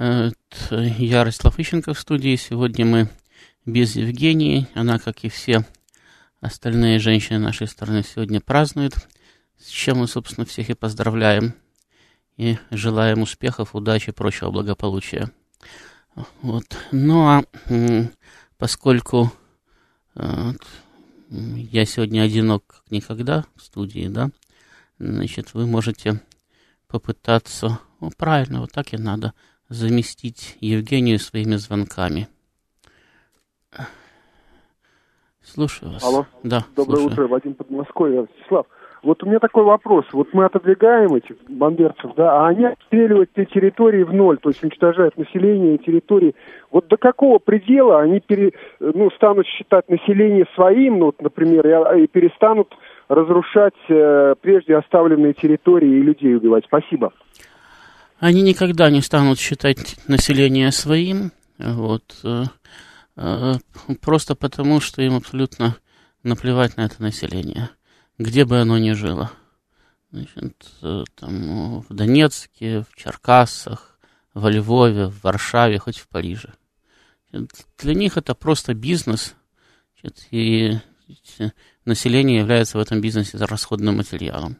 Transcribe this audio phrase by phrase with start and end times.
[0.00, 2.34] Это Ярослав Ищенко в студии.
[2.36, 3.10] Сегодня мы
[3.66, 4.66] без Евгении.
[4.72, 5.66] Она, как и все
[6.40, 8.94] остальные женщины нашей страны, сегодня празднует.
[9.58, 11.52] С чем мы, собственно, всех и поздравляем.
[12.38, 15.30] И желаем успехов, удачи, прочего благополучия.
[16.40, 16.64] Вот.
[16.92, 17.42] Ну а
[18.56, 19.30] поскольку
[20.14, 20.52] э,
[21.28, 24.30] я сегодня одинок как никогда в студии, да,
[24.98, 26.22] значит, вы можете
[26.88, 29.34] попытаться, ну, правильно, вот так и надо,
[29.70, 32.28] заместить Евгению своими звонками.
[35.42, 36.04] Слушаю вас.
[36.04, 36.26] Алло.
[36.42, 37.12] Да, Доброе слушаю.
[37.12, 38.26] утро, Вадим Подмосковье.
[38.36, 38.66] Вячеслав,
[39.02, 40.04] вот у меня такой вопрос.
[40.12, 44.62] Вот мы отодвигаем этих бандерцев, да, а они обстреливают те территории в ноль, то есть
[44.62, 46.34] уничтожают население и территории.
[46.70, 52.02] Вот до какого предела они пере, ну, станут считать население своим, ну, вот, например, и,
[52.02, 52.68] и перестанут
[53.08, 56.64] разрушать э, прежде оставленные территории и людей убивать?
[56.66, 57.12] Спасибо.
[58.20, 62.44] Они никогда не станут считать население своим, вот, э,
[63.16, 63.54] э,
[64.02, 65.78] просто потому, что им абсолютно
[66.22, 67.70] наплевать на это население,
[68.18, 69.32] где бы оно ни жило.
[70.12, 73.98] Значит, э, там, в Донецке, в Черкассах,
[74.34, 76.52] во Львове, в Варшаве, хоть в Париже.
[77.32, 79.34] Для них это просто бизнес,
[79.98, 80.78] значит, и
[81.86, 84.58] население является в этом бизнесе расходным материалом.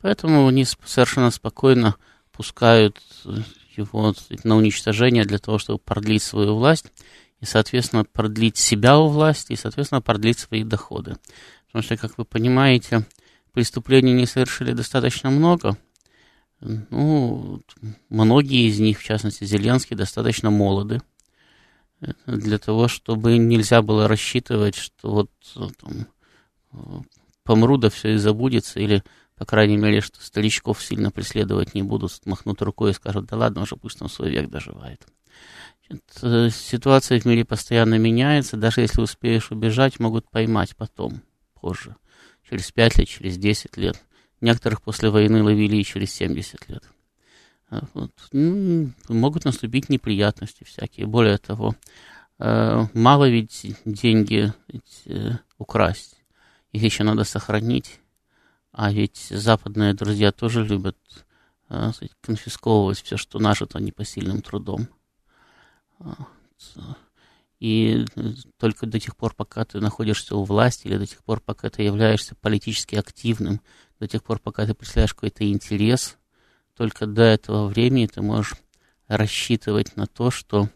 [0.00, 1.96] Поэтому они совершенно спокойно
[2.40, 2.96] пускают
[3.76, 6.86] его на уничтожение для того, чтобы продлить свою власть
[7.38, 11.18] и, соответственно, продлить себя у власти и, соответственно, продлить свои доходы.
[11.66, 13.04] Потому что, как вы понимаете,
[13.52, 15.76] преступлений не совершили достаточно много.
[16.62, 17.60] Ну,
[18.08, 21.02] многие из них, в частности, Зеленский, достаточно молоды
[22.24, 25.30] для того, чтобы нельзя было рассчитывать, что вот
[25.76, 27.04] там,
[27.44, 29.04] помру, да все и забудется, или,
[29.40, 33.62] по крайней мере, что старичков сильно преследовать не будут, махнут рукой и скажут, да ладно
[33.62, 35.00] уже, пусть он свой век доживает.
[36.14, 41.22] Ситуация в мире постоянно меняется, даже если успеешь убежать, могут поймать потом,
[41.58, 41.96] позже,
[42.50, 43.98] через 5 лет, через 10 лет.
[44.42, 46.84] Некоторых после войны ловили и через 70 лет.
[47.94, 48.12] Вот.
[48.32, 51.06] Ну, могут наступить неприятности всякие.
[51.06, 51.74] Более того,
[52.38, 54.52] э, мало ведь деньги
[55.06, 56.22] э, украсть.
[56.72, 57.99] Их еще надо сохранить.
[58.72, 60.96] А ведь западные друзья тоже любят
[61.68, 64.88] э, конфисковывать все, что нажито непосильным трудом.
[67.58, 68.06] И
[68.58, 71.82] только до тех пор, пока ты находишься у власти, или до тех пор, пока ты
[71.82, 73.60] являешься политически активным,
[73.98, 76.16] до тех пор, пока ты представляешь какой-то интерес–
[76.80, 78.54] только до этого времени ты можешь
[79.06, 80.70] рассчитывать на то, что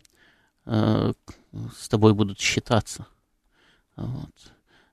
[0.66, 1.12] э,
[1.78, 3.06] с тобой будут считаться.
[3.96, 4.52] Вот.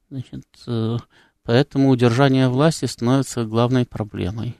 [0.09, 0.97] Значит, э,
[1.44, 4.57] поэтому удержание власти становится главной проблемой.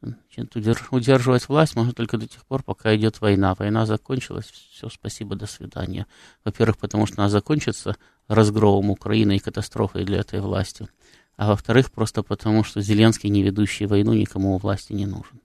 [0.00, 0.54] Значит,
[0.90, 3.54] удерживать власть можно только до тех пор, пока идет война.
[3.54, 6.06] Война закончилась, все, спасибо, до свидания.
[6.44, 7.96] Во-первых, потому что она закончится
[8.28, 10.88] разгромом Украины и катастрофой для этой власти.
[11.36, 15.40] А во-вторых, просто потому что Зеленский, не ведущий войну, никому у власти не нужен.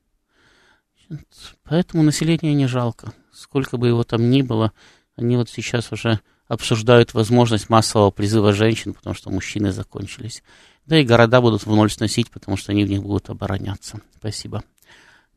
[1.63, 3.13] Поэтому население не жалко.
[3.33, 4.71] Сколько бы его там ни было,
[5.15, 10.43] они вот сейчас уже обсуждают возможность массового призыва женщин, потому что мужчины закончились.
[10.87, 14.01] Да и города будут в ноль сносить, потому что они в них будут обороняться.
[14.17, 14.61] Спасибо.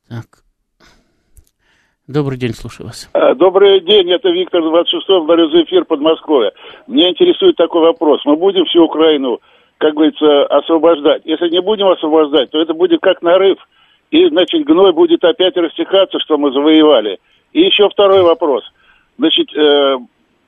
[0.09, 0.27] Так.
[2.06, 3.09] Добрый день, слушаю вас.
[3.15, 6.53] Э, добрый день, это Виктор 26-й, говорю за эфир Подмосковья.
[6.87, 8.21] Меня интересует такой вопрос.
[8.25, 9.41] Мы будем всю Украину,
[9.78, 11.22] как говорится, освобождать.
[11.25, 13.59] Если не будем освобождать, то это будет как нарыв–
[14.15, 17.19] и, значит, гной будет опять растекаться, что мы завоевали.
[17.53, 18.62] И еще второй вопрос.
[19.19, 19.96] Значит, э,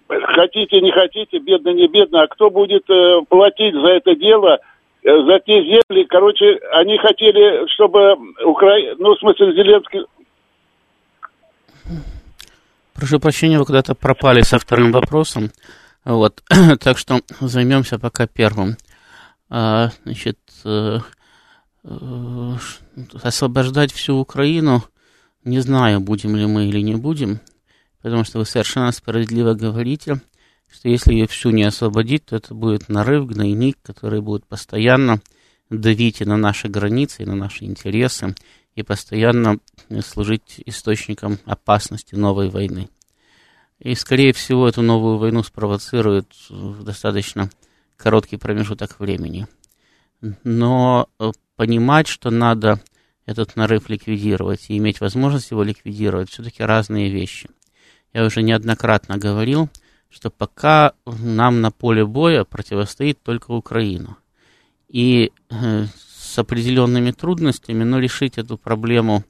[0.08, 4.60] хотите, не хотите, бедно, не бедно, а кто будет э, платить за это дело,
[5.06, 6.04] за те земли?
[6.08, 10.04] Короче, они хотели, чтобы Украина, ну, в смысле, Зеленский...
[12.94, 15.50] Прошу прощения, вы куда-то пропали со вторым вопросом.
[16.04, 16.42] Вот,
[16.82, 18.76] так что займемся пока первым.
[19.50, 20.98] А, значит, э,
[21.88, 22.56] Э,
[23.22, 24.82] освобождать всю Украину,
[25.44, 27.38] не знаю, будем ли мы или не будем,
[28.02, 30.20] потому что вы совершенно справедливо говорите,
[30.70, 35.20] что если ее всю не освободить, то это будет нарыв, гнойник, который будет постоянно
[35.70, 38.34] давить и на наши границы, и на наши интересы,
[38.74, 39.58] и постоянно
[40.04, 42.88] служить источником опасности новой войны.
[43.78, 47.50] И, скорее всего, эту новую войну спровоцирует в достаточно
[47.96, 49.46] короткий промежуток времени.
[50.44, 52.80] Но э, понимать, что надо
[53.26, 57.50] этот нарыв ликвидировать и иметь возможность его ликвидировать, все-таки разные вещи.
[58.12, 59.68] Я уже неоднократно говорил,
[60.10, 64.16] что пока нам на поле боя противостоит только Украина.
[64.88, 65.86] И э,
[66.16, 69.24] с определенными трудностями, но решить эту проблему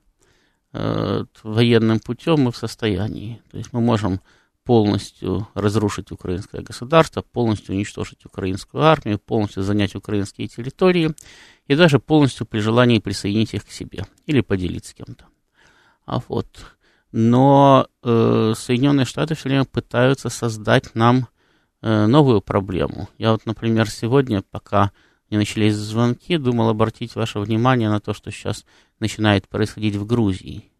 [0.72, 3.40] э, военным путем мы в состоянии.
[3.50, 4.20] То есть мы можем
[4.64, 11.14] полностью разрушить украинское государство, полностью уничтожить украинскую армию, полностью занять украинские территории
[11.68, 15.26] и даже полностью при желании присоединить их к себе или поделить с кем-то.
[16.04, 16.75] А вот.
[17.12, 21.28] Но э, Соединенные Штаты все время пытаются создать нам
[21.82, 23.08] э, новую проблему.
[23.18, 24.90] Я вот, например, сегодня, пока
[25.30, 28.64] не начались звонки, думал обратить ваше внимание на то, что сейчас
[29.00, 30.70] начинает происходить в Грузии.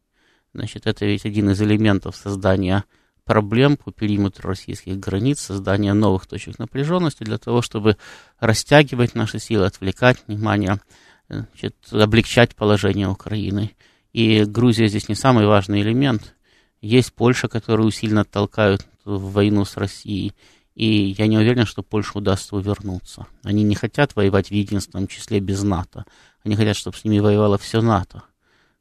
[0.55, 2.85] Значит, это ведь один из элементов создания
[3.25, 7.99] проблем по периметру российских границ, создания новых точек напряженности для того, чтобы
[8.39, 10.81] растягивать наши силы, отвлекать внимание,
[11.29, 13.73] значит, облегчать положение Украины.
[14.17, 16.35] И Грузия здесь не самый важный элемент.
[16.81, 20.33] Есть Польша, которую усиленно толкают в войну с Россией.
[20.75, 23.27] И я не уверен, что Польше удастся увернуться.
[23.43, 26.07] Они не хотят воевать в единственном числе без НАТО.
[26.43, 28.23] Они хотят, чтобы с ними воевало все НАТО.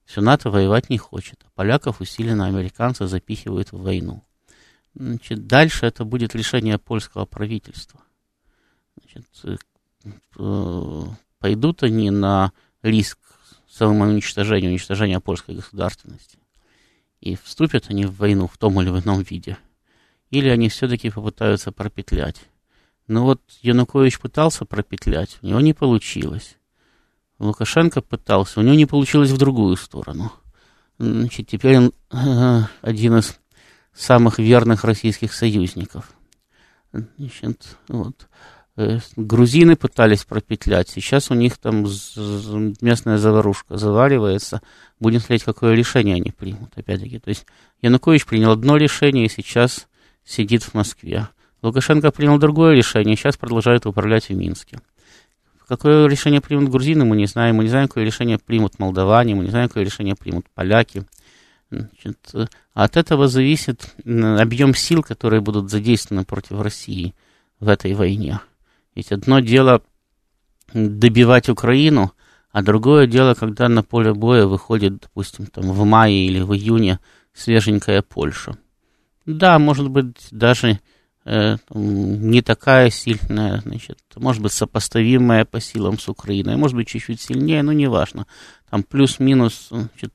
[0.06, 1.44] Все НАТО воевать не хочет.
[1.44, 4.24] А поляков усиленно американцы запихивают в войну.
[4.94, 8.00] Значит, дальше это будет решение польского правительства.
[9.02, 9.58] Значит,
[10.38, 11.04] э,
[11.40, 13.20] пойдут они на риск
[13.75, 16.38] самоуничтожения, уничтожения польской государственности.
[17.19, 19.57] И вступят они в войну в том или ином виде.
[20.30, 22.38] Или они все-таки попытаются пропетлять.
[23.07, 26.57] Но вот Янукович пытался пропетлять, у него не получилось.
[27.38, 30.31] Лукашенко пытался, у него не получилось в другую сторону.
[30.98, 33.38] Значит, теперь он э, один из
[33.94, 36.12] самых верных российских союзников.
[36.94, 38.28] Значит, вот.
[38.77, 41.86] Э, грузины пытались пропетлять, сейчас у них там
[42.81, 44.62] местная заварушка заваривается.
[45.00, 47.19] Будем смотреть, какое решение они примут, опять-таки.
[47.19, 47.45] То есть
[47.81, 49.88] Янукович принял одно решение и сейчас
[50.25, 51.30] сидит в Москве.
[51.62, 54.80] Лукашенко принял другое решение, сейчас продолжает управлять в Минске.
[55.68, 57.56] Какое решение примут грузины, мы не знаем.
[57.56, 61.06] Мы не знаем, какое решение примут молдаване, мы не знаем, какое решение примут поляки.
[61.71, 62.19] Значит,
[62.74, 67.16] от этого зависит объем сил, которые будут задействованы против России
[67.60, 68.39] в этой войне.
[68.95, 69.81] Ведь одно дело
[70.74, 72.13] добивать Украину,
[72.51, 77.00] а другое дело, когда на поле боя выходит, допустим, там, в мае или в июне
[77.33, 78.57] свеженькая Польша.
[79.25, 80.80] Да, может быть, даже
[81.25, 87.19] э, не такая сильная, значит, может быть, сопоставимая по силам с Украиной, может быть, чуть-чуть
[87.19, 88.25] сильнее, но неважно.
[88.69, 90.13] Там плюс-минус значит,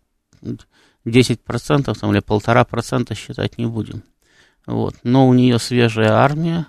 [1.04, 4.02] 10% там, или полтора процента считать не будем.
[4.66, 4.94] Вот.
[5.02, 6.66] Но у нее свежая армия,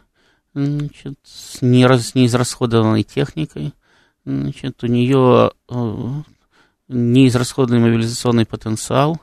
[0.53, 3.74] значит, с, нераз, с неизрасходованной техникой,
[4.25, 6.21] значит, у нее э,
[6.88, 9.19] неизрасходованный мобилизационный потенциал,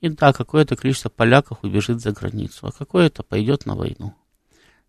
[0.00, 4.14] и да, какое-то количество поляков убежит за границу, а какое-то пойдет на войну.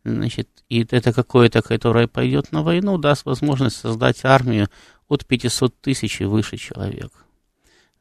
[0.04, 4.70] Значит, и это какое-то, которое пойдет на войну, даст возможность создать армию
[5.08, 7.12] от 500 тысяч и выше человек.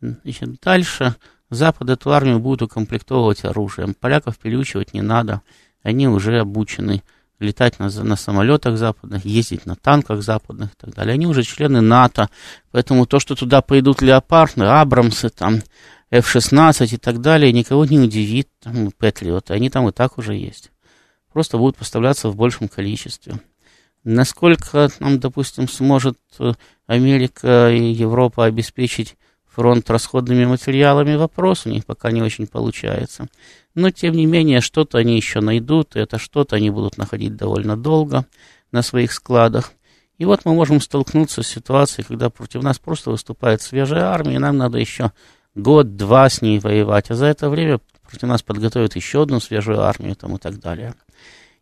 [0.01, 1.17] Значит, дальше
[1.51, 3.95] Запад эту армию будет укомплектовывать оружием.
[3.95, 5.43] Поляков переучивать не надо.
[5.83, 7.03] Они уже обучены
[7.41, 11.15] летать на, на самолетах западных, ездить на танках западных и так далее.
[11.15, 12.29] Они уже члены НАТО.
[12.71, 15.61] Поэтому то, что туда пойдут леопарды, Абрамсы, там,
[16.11, 18.49] F-16 и так далее, никого не удивит.
[18.61, 20.71] Там, Патриоты, они там и так уже есть.
[21.33, 23.41] Просто будут поставляться в большем количестве.
[24.05, 26.53] Насколько нам, допустим, сможет э,
[26.87, 29.17] Америка и Европа обеспечить
[29.59, 33.27] фронт расходными материалами, вопрос у них пока не очень получается.
[33.75, 37.77] Но, тем не менее, что-то они еще найдут, и это что-то они будут находить довольно
[37.77, 38.25] долго
[38.71, 39.73] на своих складах.
[40.17, 44.39] И вот мы можем столкнуться с ситуацией, когда против нас просто выступает свежая армия, и
[44.39, 45.11] нам надо еще
[45.57, 50.15] год-два с ней воевать, а за это время против нас подготовят еще одну свежую армию
[50.15, 50.95] там, и так далее.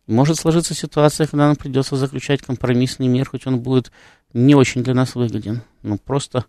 [0.05, 3.91] Может сложиться ситуация, когда нам придется заключать компромиссный мир, хоть он будет
[4.33, 5.63] не очень для нас выгоден.
[5.81, 6.45] Ну, просто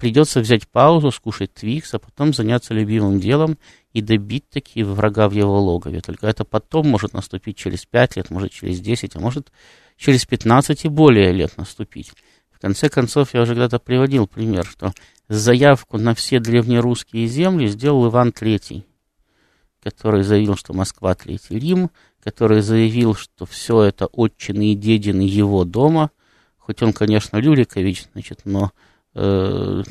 [0.00, 3.58] Придется взять паузу, скушать твикс, а потом заняться любимым делом
[3.92, 6.00] и добить такие врага в его логове.
[6.00, 9.52] Только это потом может наступить через 5 лет, может через 10, а может
[9.98, 12.12] через 15 и более лет наступить.
[12.50, 14.94] В конце концов, я уже когда-то приводил пример, что
[15.28, 18.82] заявку на все древнерусские земли сделал Иван III,
[19.82, 21.90] который заявил, что Москва Третий Рим,
[22.24, 26.10] который заявил, что все это отчины и дедины его дома,
[26.56, 28.72] хоть он, конечно, Люрикович, значит, но
[29.12, 29.84] это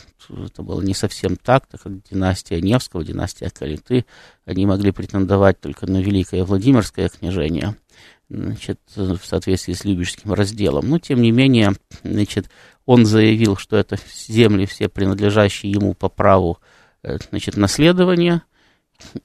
[0.58, 4.06] было не совсем так, так как династия Невского, династия Калиты,
[4.46, 7.76] они могли претендовать только на Великое Владимирское княжение,
[8.30, 10.90] значит, в соответствии с Любежским разделом.
[10.90, 11.74] Но, тем не менее,
[12.04, 12.50] значит,
[12.86, 13.98] он заявил, что это
[14.28, 16.60] земли все принадлежащие ему по праву
[17.04, 18.44] значит, наследования,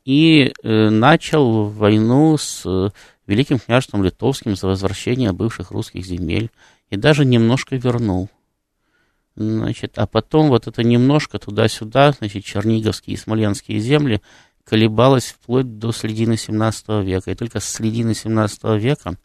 [0.04, 2.90] и э, начал войну с э,
[3.26, 6.50] Великим княжеством Литовским за возвращение бывших русских земель
[6.90, 8.28] и даже немножко вернул.
[9.36, 14.22] Значит, а потом вот это немножко туда-сюда, значит, Черниговские и Смоленские земли
[14.64, 17.30] колебалось вплоть до середины 17 века.
[17.30, 19.16] И только с середины 17 века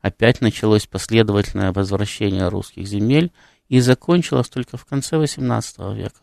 [0.00, 3.32] опять началось последовательное возвращение русских земель
[3.68, 6.20] и закончилось только в конце 18 века.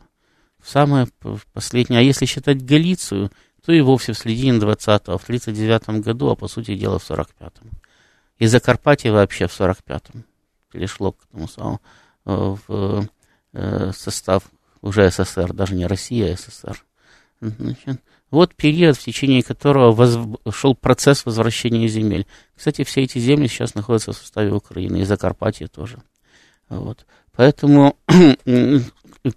[0.62, 1.08] В самое
[1.52, 3.30] последнее, а если считать Галицию,
[3.66, 7.72] то и вовсе в середине 20-го, в 39-м году, а по сути дела в 45-м.
[8.38, 10.24] И Закарпатье вообще в 45-м
[10.72, 11.82] перешло к этому самому
[12.26, 13.08] э, в
[13.54, 14.44] состав
[14.82, 16.84] уже СССР, даже не Россия, а СССР.
[17.40, 20.18] Значит, вот период, в течение которого воз...
[20.52, 22.26] шел процесс возвращения земель.
[22.56, 26.02] Кстати, все эти земли сейчас находятся в составе Украины, и Закарпатье тоже.
[26.70, 27.06] Вот.
[27.36, 27.98] Поэтому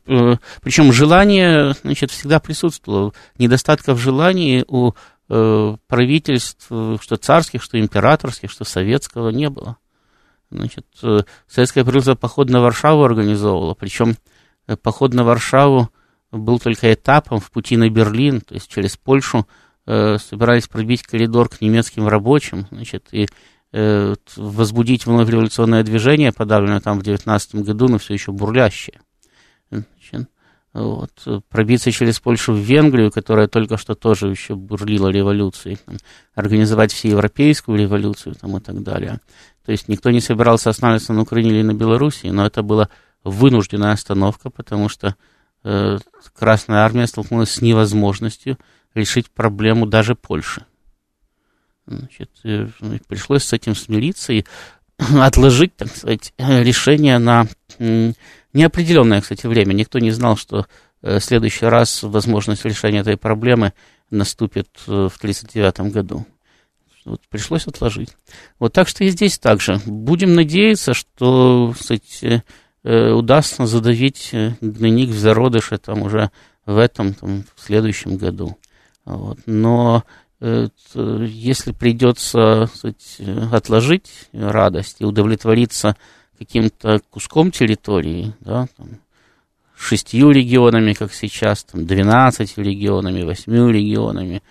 [0.06, 3.12] Э, Причем желание, значит, всегда присутствовало.
[3.38, 4.92] Недостатков желаний у
[5.28, 9.76] э, правительств, что царских, что императорских, что советского не было.
[10.50, 14.16] Значит, э, советское правительство поход на Варшаву организовывало, причем
[14.82, 15.90] поход на Варшаву
[16.30, 19.46] был только этапом в пути на Берлин, то есть через Польшу
[19.86, 23.28] э, собирались пробить коридор к немецким рабочим, значит, и
[23.72, 29.00] э, возбудить вновь революционное движение, подавленное там в 19 году, но все еще бурлящее
[30.76, 35.96] вот, пробиться через Польшу в Венгрию, которая только что тоже еще бурлила революцией, там,
[36.34, 39.20] организовать всеевропейскую революцию там, и так далее.
[39.64, 42.90] То есть никто не собирался останавливаться на Украине или на Белоруссии, но это была
[43.24, 45.16] вынужденная остановка, потому что
[45.64, 45.98] э,
[46.38, 48.58] Красная Армия столкнулась с невозможностью
[48.94, 50.66] решить проблему даже Польши.
[51.86, 52.68] Значит, э,
[53.08, 54.44] пришлось с этим смириться и
[54.98, 57.46] отложить, так сказать, решение на
[58.56, 59.74] Неопределенное, кстати, время.
[59.74, 60.64] Никто не знал, что
[61.02, 63.74] э, в следующий раз возможность решения этой проблемы
[64.10, 66.24] наступит э, в 1939 году.
[67.04, 68.16] Вот пришлось отложить.
[68.58, 69.78] Вот так что и здесь также.
[69.84, 72.44] Будем надеяться, что кстати,
[72.82, 74.30] э, удастся задавить
[74.62, 76.30] гнойник в зародыше там уже
[76.64, 78.56] в этом, там, в следующем году.
[79.04, 79.38] Вот.
[79.44, 80.02] Но
[80.40, 85.96] если придется кстати, отложить радость и удовлетвориться
[86.38, 89.00] каким-то куском территории, да, там,
[89.76, 94.42] шестью регионами, как сейчас, там, 12 регионами, восьмью регионами,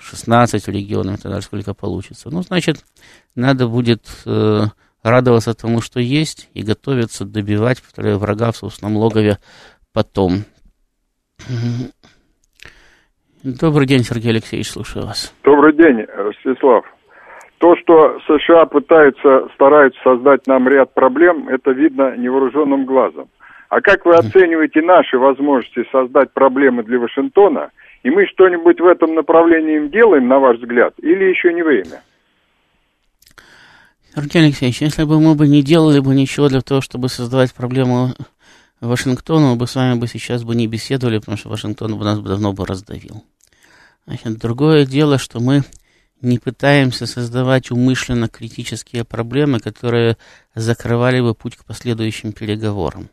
[0.00, 2.30] 16 регионами, тогда сколько получится.
[2.30, 2.84] Ну, значит,
[3.34, 4.62] надо будет э,
[5.02, 9.38] радоваться тому, что есть, и готовиться добивать, повторяю, врага в собственном логове
[9.92, 10.44] потом.
[13.42, 15.34] Добрый день, Сергей Алексеевич, слушаю вас.
[15.44, 16.84] Добрый день, Ростислав.
[17.58, 23.28] То, что США пытаются, стараются создать нам ряд проблем, это видно невооруженным глазом.
[23.68, 27.70] А как вы оцениваете наши возможности создать проблемы для Вашингтона?
[28.02, 32.02] И мы что-нибудь в этом направлении им делаем, на ваш взгляд, или еще не время?
[34.14, 38.10] Сергей Алексеевич, если бы мы бы не делали бы ничего для того, чтобы создавать проблему
[38.80, 42.20] Вашингтону, мы бы с вами бы сейчас бы не беседовали, потому что Вашингтон бы нас
[42.20, 43.24] бы давно бы раздавил.
[44.06, 45.62] Значит, другое дело, что мы
[46.24, 50.16] не пытаемся создавать умышленно критические проблемы, которые
[50.54, 53.10] закрывали бы путь к последующим переговорам.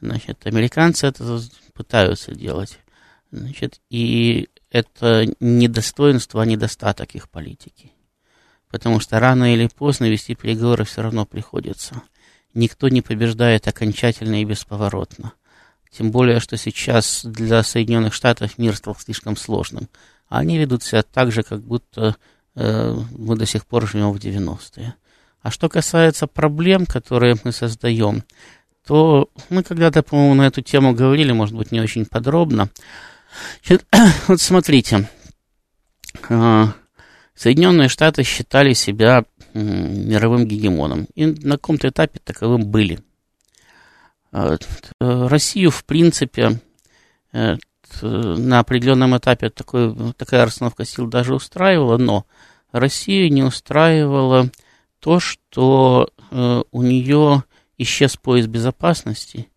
[0.00, 1.40] Значит, американцы это
[1.74, 2.78] пытаются делать.
[3.32, 7.92] Значит, и это не достоинство, а недостаток их политики.
[8.70, 12.02] Потому что рано или поздно вести переговоры все равно приходится.
[12.54, 15.32] Никто не побеждает окончательно и бесповоротно.
[15.90, 19.88] Тем более, что сейчас для Соединенных Штатов мир стал слишком сложным
[20.28, 22.16] они ведут себя так же, как будто
[22.54, 24.94] э, мы до сих пор живем в 90-е.
[25.40, 28.24] А что касается проблем, которые мы создаем,
[28.86, 32.68] то мы когда-то, по-моему, на эту тему говорили, может быть, не очень подробно.
[34.28, 35.08] Вот смотрите,
[36.28, 36.64] э,
[37.34, 43.00] Соединенные Штаты считали себя мировым гегемоном и на каком-то этапе таковым были.
[44.32, 44.56] Э,
[45.00, 46.60] Россию, в принципе,
[47.32, 47.56] Э,
[48.02, 52.26] на определенном этапе такой, такая расстановка сил даже устраивала, но
[52.72, 54.50] Россию не устраивало
[55.00, 57.44] то, что э, у нее
[57.78, 59.48] исчез пояс безопасности,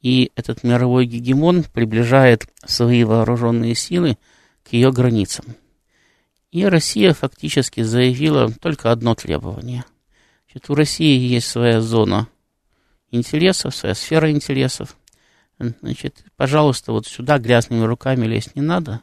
[0.00, 4.18] и этот мировой гегемон приближает свои вооруженные силы
[4.64, 5.56] к ее границам.
[6.50, 9.84] И Россия фактически заявила только одно требование.
[10.46, 12.28] Значит, у России есть своя зона
[13.10, 14.96] интересов, своя сфера интересов.
[15.58, 19.00] Значит, пожалуйста, вот сюда грязными руками лезть не надо,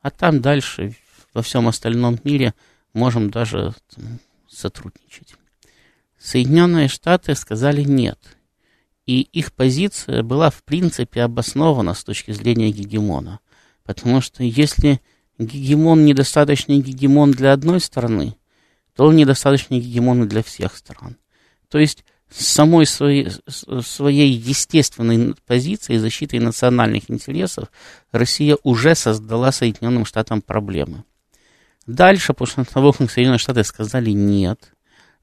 [0.00, 0.96] а там дальше
[1.34, 2.54] во всем остальном мире
[2.92, 5.34] можем даже там, сотрудничать.
[6.18, 8.18] Соединенные Штаты сказали нет.
[9.06, 13.40] И их позиция была в принципе обоснована с точки зрения гегемона.
[13.82, 15.00] Потому что если
[15.38, 18.36] гегемон недостаточный гегемон для одной страны,
[18.94, 21.16] то он недостаточный гегемон для всех стран.
[21.68, 27.68] То есть самой своей, своей естественной позиции защиты национальных интересов
[28.12, 31.04] Россия уже создала Соединенным Штатам проблемы.
[31.86, 34.72] Дальше, после того, как Соединенные Штаты сказали нет,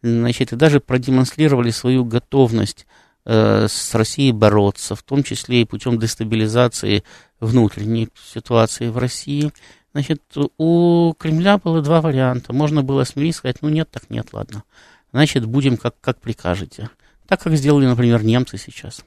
[0.02, 2.86] значит, и даже продемонстрировали свою готовность
[3.26, 7.04] э, с Россией бороться, в том числе и путем дестабилизации
[7.40, 9.52] внутренней ситуации в России,
[9.94, 10.22] значит,
[10.58, 12.54] у Кремля было два варианта.
[12.54, 14.64] Можно было смириться сказать, ну нет, так нет, ладно.
[15.12, 16.90] Значит, будем как, как прикажете.
[17.28, 19.04] Так, как сделали, например, немцы сейчас.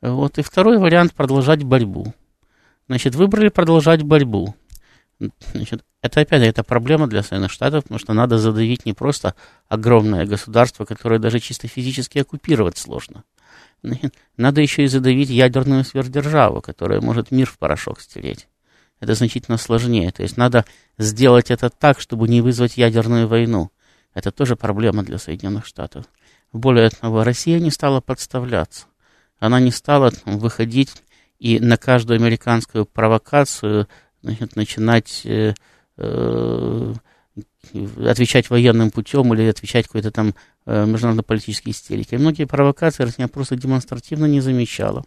[0.00, 0.38] Вот.
[0.38, 2.14] И второй вариант– продолжать борьбу.
[2.88, 4.54] Значит, выбрали продолжать борьбу.
[5.52, 9.34] Значит, это опять это проблема для Соединенных Штатов, потому что надо задавить не просто
[9.68, 13.24] огромное государство, которое даже чисто физически оккупировать сложно.
[14.36, 18.48] Надо еще и задавить ядерную сверхдержаву, которая может мир в порошок стереть.
[19.00, 20.10] Это значительно сложнее.
[20.10, 20.64] То есть надо
[20.98, 23.70] сделать это так, чтобы не вызвать ядерную войну.
[24.16, 26.06] Это тоже проблема для Соединенных Штатов.
[26.50, 28.86] Более того, Россия не стала подставляться.
[29.38, 31.02] Она не стала выходить
[31.38, 33.88] и на каждую американскую провокацию
[34.22, 35.52] значит, начинать э,
[35.98, 36.94] э,
[38.08, 42.16] отвечать военным путем или отвечать какой-то там э, международно-политической истерикой.
[42.16, 45.04] Многие провокации Россия просто демонстративно не замечала.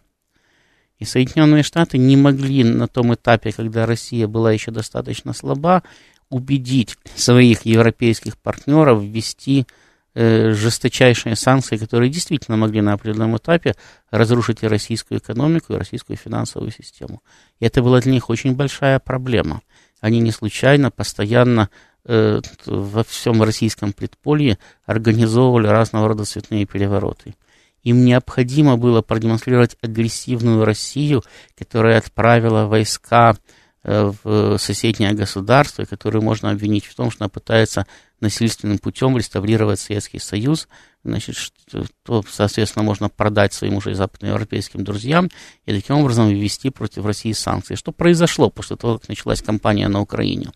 [1.00, 5.82] И Соединенные Штаты не могли на том этапе, когда Россия была еще достаточно слаба,
[6.30, 9.66] убедить своих европейских партнеров ввести
[10.14, 13.74] э, жесточайшие санкции, которые действительно могли на определенном этапе
[14.10, 17.22] разрушить и российскую экономику, и российскую финансовую систему.
[17.58, 19.60] И это была для них очень большая проблема.
[20.00, 21.68] Они не случайно, постоянно
[22.04, 27.34] э, во всем российском предполье организовывали разного рода цветные перевороты.
[27.82, 31.22] Им необходимо было продемонстрировать агрессивную Россию,
[31.56, 33.36] которая отправила войска
[33.82, 37.86] в соседнее государство, которое можно обвинить в том, что она пытается
[38.20, 40.68] насильственным путем реставрировать Советский Союз,
[41.04, 45.30] значит, что, соответственно, можно продать своим уже западноевропейским друзьям
[45.64, 47.74] и таким образом ввести против России санкции.
[47.74, 50.50] Что произошло после того, как началась кампания на Украине?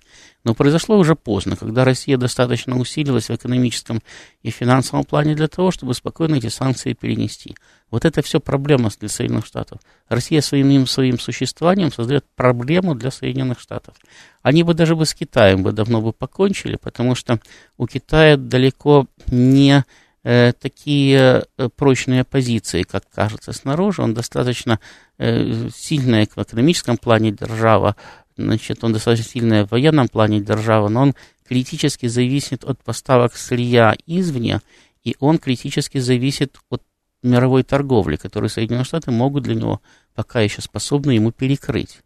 [0.45, 4.03] Но произошло уже поздно, когда Россия достаточно усилилась в экономическом
[4.43, 7.57] и финансовом плане для того, чтобы спокойно эти санкции перенести.
[7.91, 9.81] Вот это все проблема для Соединенных Штатов.
[10.09, 13.95] Россия своим, своим существованием создает проблему для Соединенных Штатов.
[14.43, 17.41] Они бы даже бы с Китаем бы давно бы покончили, потому что
[17.77, 19.85] у Китая далеко не
[20.23, 24.03] э, такие э, прочные позиции, как кажется снаружи.
[24.03, 24.81] Он достаточно
[25.19, 27.97] э, сильная в экономическом плане держава,
[28.37, 31.15] значит, он достаточно сильная в военном плане держава, но он
[31.47, 34.61] критически зависит от поставок сырья извне,
[35.03, 36.83] и он критически зависит от
[37.23, 39.81] мировой торговли, которую Соединенные Штаты могут для него
[40.15, 42.04] пока еще способны ему перекрыть.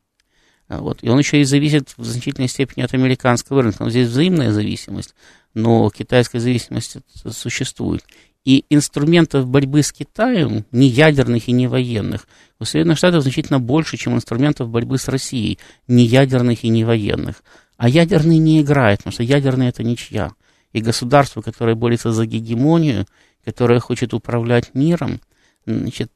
[0.68, 0.98] А вот.
[1.02, 3.84] И он еще и зависит в значительной степени от американского рынка.
[3.84, 5.14] Но здесь взаимная зависимость,
[5.54, 6.98] но китайская зависимость
[7.30, 8.04] существует.
[8.44, 12.26] И инструментов борьбы с Китаем, ни ядерных и не военных,
[12.60, 17.42] у Соединенных Штатов значительно больше, чем инструментов борьбы с Россией, ни ядерных и не военных.
[17.76, 20.32] А ядерный не играет, потому что ядерный это ничья.
[20.72, 23.06] И государство, которое борется за гегемонию,
[23.44, 25.20] которое хочет управлять миром,
[25.66, 26.12] значит,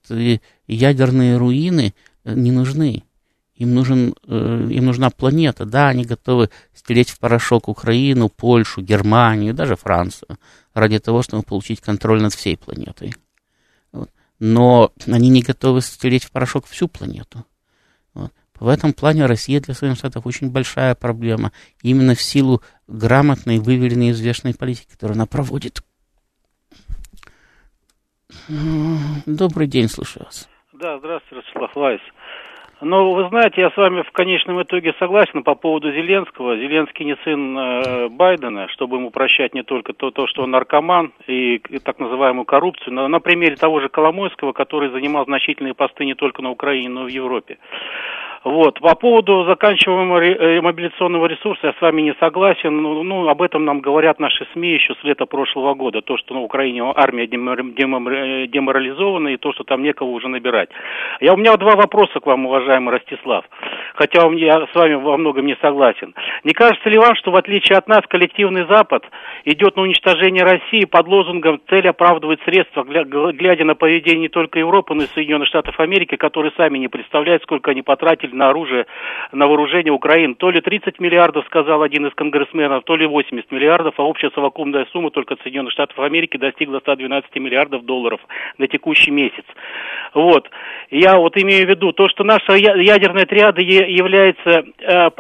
[0.66, 3.04] ядерные руины не нужны.
[3.54, 5.64] Им, нужен, э, им нужна планета.
[5.64, 10.38] Да, они готовы стереть в порошок Украину, Польшу, Германию, даже Францию,
[10.74, 13.14] ради того, чтобы получить контроль над всей планетой.
[13.92, 14.10] Вот.
[14.38, 17.44] Но они не готовы стереть в порошок всю планету.
[18.14, 18.32] Вот.
[18.58, 21.52] В этом плане Россия для Соединенных Штатов очень большая проблема.
[21.82, 25.82] Именно в силу грамотной, выверенной и взвешенной политики, которую она проводит.
[29.26, 30.48] Добрый день, слушаю вас.
[30.72, 32.00] Да, здравствуйте, Ростислав Вайс.
[32.84, 36.56] Ну, вы знаете, я с вами в конечном итоге согласен по поводу Зеленского.
[36.56, 41.12] Зеленский не сын э, Байдена, чтобы ему прощать не только то, то, что он наркоман
[41.28, 46.04] и, и так называемую коррупцию, но на примере того же Коломойского, который занимал значительные посты
[46.04, 47.58] не только на Украине, но и в Европе.
[48.44, 48.80] Вот.
[48.80, 52.82] По поводу заканчиваемого э, мобилизационного ресурса я с вами не согласен.
[52.82, 56.02] Ну, ну, об этом нам говорят наши СМИ еще с лета прошлого года.
[56.02, 60.70] То, что на Украине армия э, деморализована и то, что там некого уже набирать.
[61.20, 63.44] Я, у меня два вопроса к вам, уважаемый Ростислав.
[63.94, 66.14] Хотя я с вами во многом не согласен.
[66.42, 69.04] Не кажется ли вам, что в отличие от нас коллективный Запад
[69.44, 74.94] идет на уничтожение России под лозунгом «цель оправдывает средства», глядя на поведение не только Европы,
[74.94, 78.86] но и Соединенных Штатов Америки, которые сами не представляют, сколько они потратили на оружие,
[79.32, 80.34] на вооружение Украины.
[80.34, 84.86] То ли 30 миллиардов, сказал один из конгрессменов, то ли 80 миллиардов, а общая совокупная
[84.92, 88.20] сумма только Соединенных Штатов Америки достигла 112 миллиардов долларов
[88.58, 89.44] на текущий месяц.
[90.14, 90.48] Вот.
[90.90, 95.10] Я вот имею в виду то, что наша ядерная триада является э,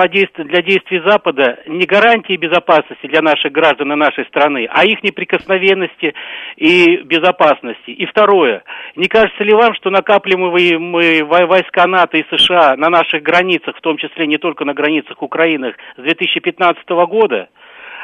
[0.44, 6.14] для действий Запада не гарантией безопасности для наших граждан и нашей страны, а их неприкосновенности
[6.56, 7.90] и безопасности.
[7.90, 8.62] И второе.
[8.96, 13.80] Не кажется ли вам, что накапливаемые мы войска НАТО и США на наших границах, в
[13.80, 17.48] том числе не только на границах Украины, с 2015 года,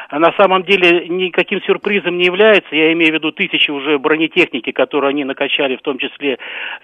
[0.09, 2.75] а на самом деле никаким сюрпризом не является.
[2.75, 6.39] Я имею в виду тысячи уже бронетехники, которую они накачали, в том числе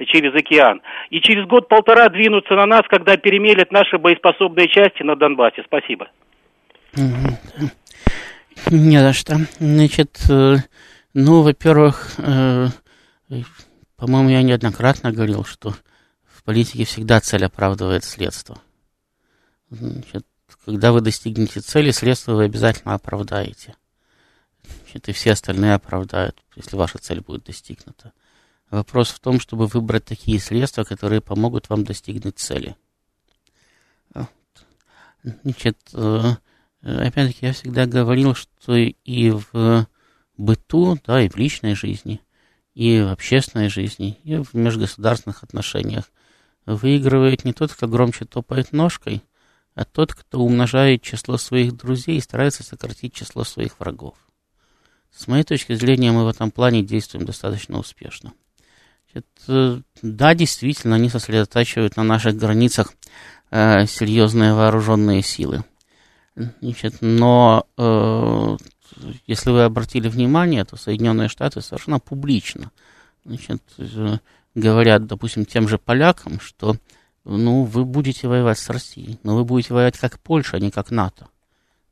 [0.06, 0.82] через океан.
[1.10, 5.64] И через год-полтора двинутся на нас, когда перемелят наши боеспособные части на Донбассе.
[5.66, 6.08] Спасибо.
[8.72, 9.40] Не за что.
[9.60, 10.58] Значит, э,
[11.14, 12.70] ну, во-первых, э,
[13.96, 15.76] по-моему, я неоднократно говорил, что
[16.26, 18.60] в политике всегда цель оправдывает средства.
[19.70, 20.26] Значит,
[20.66, 23.76] когда вы достигнете цели, средства вы обязательно оправдаете.
[24.64, 28.14] Значит, и все остальные оправдают, если ваша цель будет достигнута.
[28.72, 32.76] Вопрос в том, чтобы выбрать такие средства, которые помогут вам достигнуть цели.
[35.44, 36.36] Значит, э,
[36.86, 39.88] опять-таки, я всегда говорил, что и в
[40.38, 42.22] быту, да, и в личной жизни,
[42.74, 46.12] и в общественной жизни, и в межгосударственных отношениях
[46.66, 49.24] выигрывает не тот, кто громче топает ножкой–
[49.76, 54.16] а тот, кто умножает число своих друзей и старается сократить число своих врагов.
[55.14, 58.34] С моей точки зрения, мы в этом плане действуем достаточно успешно.
[59.12, 62.94] Значит, да, действительно, они сосредотачивают на наших границах
[63.52, 65.64] э, серьезные вооруженные силы.
[66.36, 68.58] Значит, но э,
[69.26, 72.72] если вы обратили внимание, то Соединенные Штаты совершенно публично
[73.26, 74.18] значит, э,
[74.54, 76.76] говорят, допустим, тем же полякам, что
[77.24, 80.92] ну, вы будете воевать с Россией, но вы будете воевать как Польша, а не как
[80.92, 81.28] НАТО.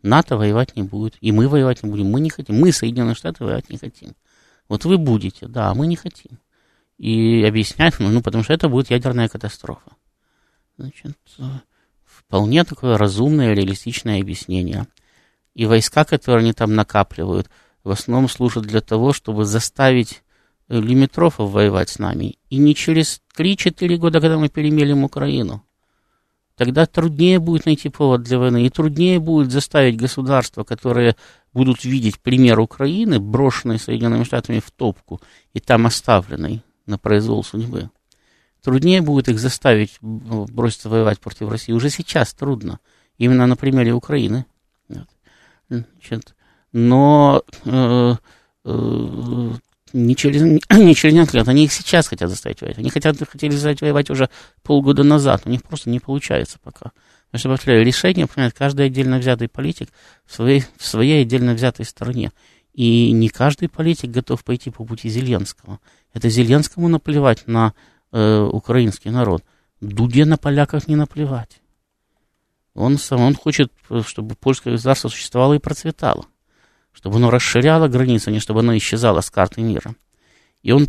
[0.02, 2.08] НАТО воевать не будет, и мы воевать не будем.
[2.08, 4.16] Мы не хотим, мы, Соединенные Штаты, воевать не хотим.
[4.70, 6.40] Вот вы будете, да, а мы не хотим.
[6.98, 9.92] И объяснять, ну, потому что это будет ядерная катастрофа.
[10.78, 11.18] Значит,
[12.34, 14.88] вполне такое разумное, реалистичное объяснение.
[15.54, 17.48] И войска, которые они там накапливают,
[17.84, 20.24] в основном служат для того, чтобы заставить
[20.67, 22.39] лимитрофов воевать с нами.
[22.50, 25.63] И не через 3-4 года, когда мы перемелим Украину.
[26.58, 31.15] Тогда труднее будет найти повод для войны, и труднее будет заставить государства, которые
[31.54, 35.22] будут видеть пример Украины, брошенной Соединенными Штатами в топку
[35.54, 37.91] и там оставленной на произвол судьбы.
[38.63, 41.73] Труднее будет их заставить броситься воевать против России.
[41.73, 42.80] Уже сейчас трудно.
[43.17, 44.45] Именно на примере Украины.
[45.69, 46.36] Значит,
[46.71, 48.15] но э,
[48.65, 49.52] э,
[49.93, 52.80] не через, не через несколько лет, они их сейчас хотят заставить воевать.
[52.80, 54.30] Они хотят, хотели заставить воевать уже
[54.62, 56.91] полгода назад, у них просто не получается пока.
[57.28, 59.89] Потому что, повторяю, решение принимает каждый отдельно взятый политик
[60.26, 62.32] в своей, в своей отдельно взятой стороне.
[62.73, 65.80] И не каждый политик готов пойти по пути Зеленского.
[66.13, 67.73] Это Зеленскому наплевать на
[68.13, 69.43] э, украинский народ.
[69.82, 71.60] Дуде на поляках не наплевать.
[72.73, 73.71] Он сам, он хочет,
[74.08, 76.26] чтобы польское государство существовало и процветало
[76.93, 79.95] чтобы оно расширяло границы, а не чтобы оно исчезало с карты мира.
[80.62, 80.88] И он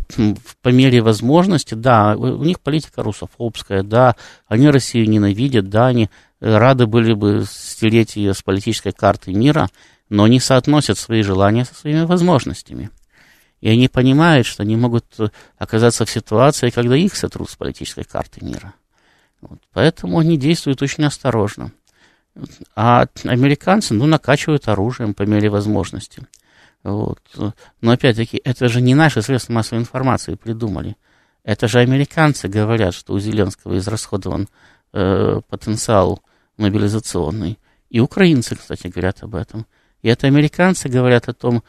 [0.61, 4.15] по мере возможности, да, у них политика русофобская, да,
[4.47, 6.09] они Россию ненавидят, да, они
[6.39, 9.67] рады были бы стереть ее с политической карты мира,
[10.07, 12.89] но они соотносят свои желания со своими возможностями.
[13.61, 15.05] И они понимают, что они могут
[15.57, 18.73] оказаться в ситуации, когда их сотрут с политической карты мира.
[19.41, 19.59] Вот.
[19.73, 21.71] Поэтому они действуют очень осторожно.
[22.75, 26.27] А американцы, ну, накачивают оружием по мере возможности.
[26.83, 27.19] Вот.
[27.81, 30.97] Но опять-таки, это же не наши средства массовой информации придумали.
[31.43, 34.47] Это же американцы говорят, что у Зеленского израсходован
[34.93, 36.21] э, потенциал
[36.57, 37.57] мобилизационный.
[37.89, 39.65] И украинцы, кстати, говорят об этом.
[40.01, 41.61] И это американцы говорят о том, э,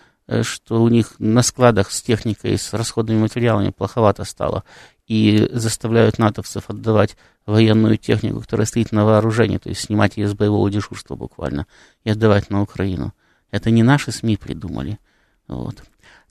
[0.43, 4.65] что у них на складах с техникой с расходными материалами плоховато стало
[5.07, 10.35] и заставляют натовцев отдавать военную технику, которая стоит на вооружении, то есть снимать ее с
[10.35, 11.67] боевого дежурства буквально,
[12.03, 13.13] и отдавать на Украину.
[13.53, 14.99] Это не наши СМИ придумали.
[15.47, 15.83] Вот.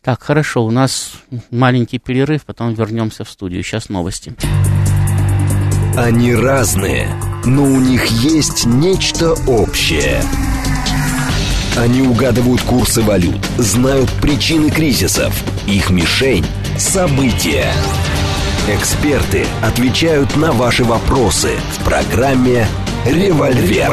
[0.01, 1.13] Так, хорошо, у нас
[1.49, 3.63] маленький перерыв, потом вернемся в студию.
[3.63, 4.35] Сейчас новости.
[5.97, 7.07] Они разные,
[7.45, 10.21] но у них есть нечто общее.
[11.77, 15.33] Они угадывают курсы валют, знают причины кризисов.
[15.67, 16.45] Их мишень–
[16.77, 17.69] события.
[18.69, 22.65] Эксперты отвечают на ваши вопросы в программе
[23.05, 23.91] «Револьвер».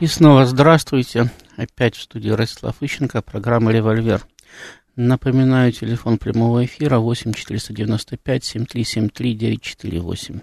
[0.00, 1.30] И снова здравствуйте.
[1.58, 4.26] Опять в студии Ростислав Ищенко, программа «Револьвер».
[4.96, 10.40] Напоминаю, телефон прямого эфира 8 495 7373 948.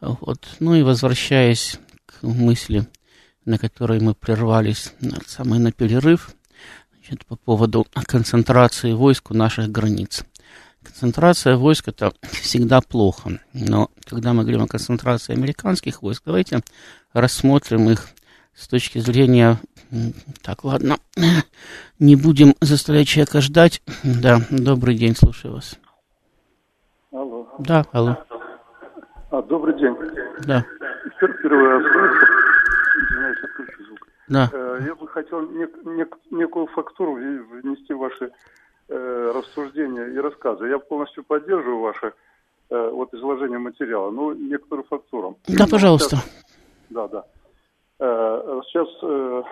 [0.00, 0.46] Вот.
[0.60, 2.86] Ну и возвращаясь к мысли,
[3.46, 4.92] на которой мы прервались
[5.26, 6.30] самый на перерыв,
[6.92, 10.24] значит, по поводу концентрации войск у наших границ.
[10.82, 16.60] Концентрация войск это всегда плохо, но когда мы говорим о концентрации американских войск, давайте
[17.12, 18.06] рассмотрим их
[18.54, 19.58] с точки зрения...
[20.42, 20.98] Так, ладно,
[22.00, 23.82] не будем заставлять человека ждать.
[24.02, 25.78] Да, добрый день, слушаю вас.
[27.12, 27.48] Алло.
[27.60, 28.16] Да, алло.
[29.30, 29.94] А, добрый день.
[30.44, 30.64] Да.
[31.20, 31.82] Первый раз
[32.96, 34.08] Извиняюсь, отключу звук.
[34.28, 34.50] Да.
[34.52, 38.32] Э, я бы хотел нек- нек- некую фактуру внести в ваши
[38.88, 40.68] э, рассуждения и рассказы.
[40.68, 42.12] Я полностью поддерживаю ваше
[42.70, 45.38] э, вот изложение материала, но некоторую фактуру.
[45.48, 46.16] Да, пожалуйста.
[46.16, 46.42] Сейчас,
[46.90, 47.24] да, да.
[47.98, 49.42] Э, сейчас э,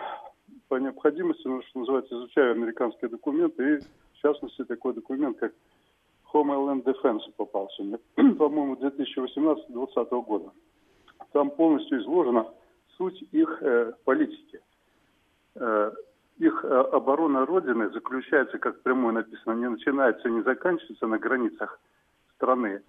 [0.68, 5.52] по необходимости, ну, что называется, изучаю американские документы, и в частности такой документ, как
[6.32, 7.98] Homeland Defense попался мне,
[8.34, 10.50] по-моему, 2018-2020 года.
[11.32, 12.46] Там полностью изложена
[12.96, 14.60] суть их э, политики.
[15.56, 15.92] Э,
[16.38, 21.80] их э, оборона Родины заключается, как прямое написано, не начинается не заканчивается на границах
[22.36, 22.82] страны,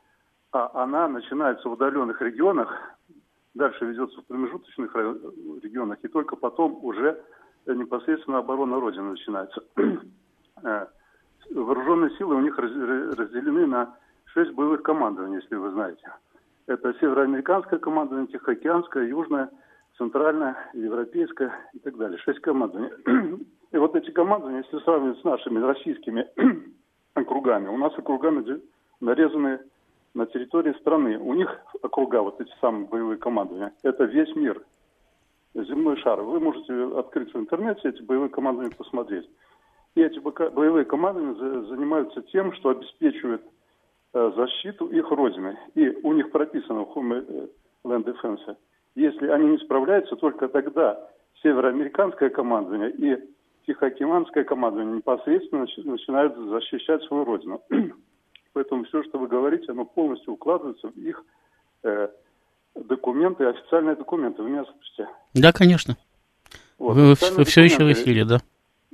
[0.51, 2.71] а она начинается в удаленных регионах,
[3.53, 7.21] дальше ведется в промежуточных регионах, и только потом уже
[7.67, 9.63] непосредственно оборона Родины начинается.
[11.51, 16.11] Вооруженные силы у них разделены на шесть боевых командований, если вы знаете.
[16.67, 19.49] Это североамериканское командование, Тихоокеанское, Южное,
[19.97, 22.17] Центральное, Европейское и так далее.
[22.19, 22.91] Шесть командований.
[23.71, 26.27] И вот эти командования, если сравнивать с нашими российскими
[27.13, 28.61] округами, у нас округами
[28.99, 29.59] нарезаны
[30.13, 31.17] на территории страны.
[31.17, 31.49] У них
[31.81, 34.61] округа, вот эти самые боевые командования, это весь мир,
[35.53, 36.21] земной шар.
[36.21, 39.29] Вы можете открыть в интернете эти боевые командования посмотреть.
[39.95, 43.41] И эти боевые командования занимаются тем, что обеспечивают
[44.13, 45.57] э, защиту их родины.
[45.75, 48.57] И у них прописано в Homeland Defense,
[48.95, 50.99] если они не справляются, только тогда
[51.43, 53.35] североамериканское командование и
[53.67, 57.61] Тихоокеанское командование непосредственно начинают защищать свою родину.
[58.53, 61.23] Поэтому все, что вы говорите, оно полностью укладывается в их
[61.83, 62.09] э,
[62.75, 64.43] документы, официальные документы.
[64.43, 65.09] Вы меня слышите?
[65.33, 65.95] Да, конечно.
[66.77, 68.37] Вот, вы, вы все еще в эфире, да?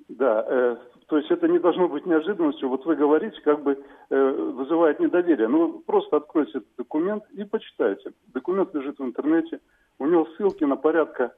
[0.07, 0.75] Да, э,
[1.07, 2.69] то есть это не должно быть неожиданностью.
[2.69, 3.77] Вот вы говорите, как бы
[4.09, 5.49] э, вызывает недоверие.
[5.49, 8.13] Ну, просто откройте этот документ и почитайте.
[8.27, 9.59] Документ лежит в интернете.
[10.01, 11.31] У него ссылки на порядка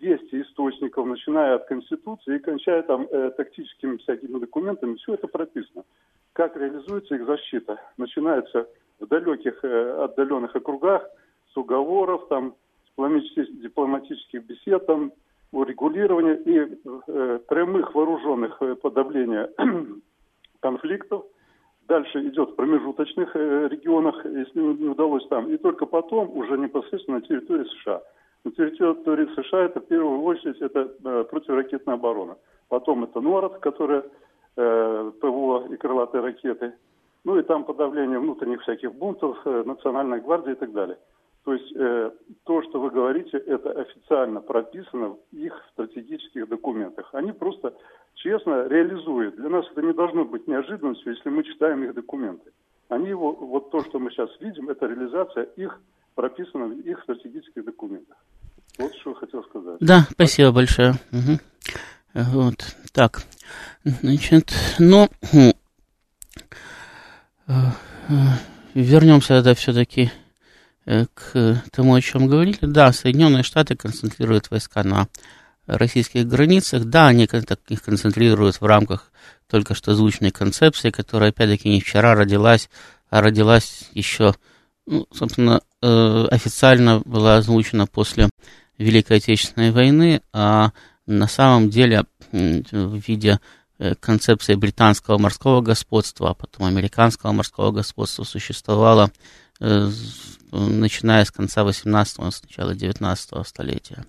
[0.00, 4.94] 200 источников, начиная от Конституции и кончая там э, тактическими всякими документами.
[4.94, 5.84] Все это прописано.
[6.32, 7.78] Как реализуется их защита?
[7.98, 11.06] Начинается в далеких, э, отдаленных округах
[11.52, 12.54] с уговоров, там,
[12.96, 15.12] с дипломатических бесед, там,
[15.52, 19.50] урегулирования и э, прямых вооруженных э, подавления
[20.60, 21.26] конфликтов.
[21.88, 25.48] Дальше идет в промежуточных э, регионах, если не удалось там.
[25.48, 28.02] И только потом уже непосредственно на территории США.
[28.44, 32.36] На территории США это в первую очередь это э, противоракетная оборона.
[32.68, 34.04] Потом это НОРАД, которая
[34.56, 36.72] э, ПВО и крылатые ракеты.
[37.24, 40.96] Ну и там подавление внутренних всяких бунтов, национальной гвардии и так далее.
[41.44, 41.74] То есть
[42.44, 47.08] то, что вы говорите, это официально прописано в их стратегических документах.
[47.12, 47.74] Они просто
[48.16, 49.36] честно реализуют.
[49.36, 52.50] Для нас это не должно быть неожиданностью, если мы читаем их документы.
[52.88, 55.80] Они его, вот то, что мы сейчас видим, это реализация их,
[56.14, 58.16] прописана в их стратегических документах.
[58.78, 59.76] Вот что я хотел сказать.
[59.80, 60.94] Да, спасибо большое.
[61.12, 61.38] Угу.
[62.32, 62.56] Вот,
[62.92, 63.22] так,
[63.84, 65.52] значит, ну, э,
[67.48, 68.12] э,
[68.74, 70.10] вернемся тогда все-таки
[70.86, 75.08] Э, к тому, о чем говорили, да, Соединенные Штаты концентрируют войска на
[75.66, 77.28] российских границах, да, они
[77.68, 79.10] их концентрируют в рамках
[79.48, 82.68] только что озвученной концепции, которая, опять-таки, не вчера родилась,
[83.10, 84.34] а родилась еще,
[84.86, 88.28] ну, собственно, э, официально была озвучена после
[88.78, 90.72] Великой Отечественной войны, а
[91.06, 93.40] на самом деле в виде
[93.78, 99.10] э, концепции британского морского господства, а потом американского морского господства существовала
[100.52, 104.04] начиная с конца 18-го, с начала 19 столетия.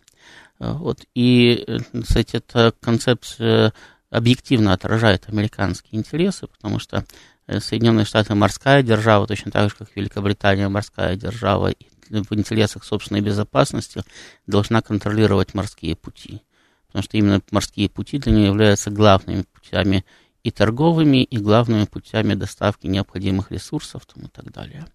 [0.60, 1.06] Вот.
[1.14, 1.66] И,
[2.02, 3.74] кстати, эта концепция
[4.10, 7.06] объективно отражает американские интересы, потому что
[7.48, 11.74] э, Соединенные Штаты морская держава, точно так же, как Великобритания морская держава,
[12.10, 14.04] в интересах собственной безопасности
[14.46, 16.42] должна контролировать морские пути.
[16.88, 20.06] Потому что именно морские пути для нее являются главными путями
[20.44, 24.86] и торговыми, и главными путями доставки необходимых ресурсов там, и так далее.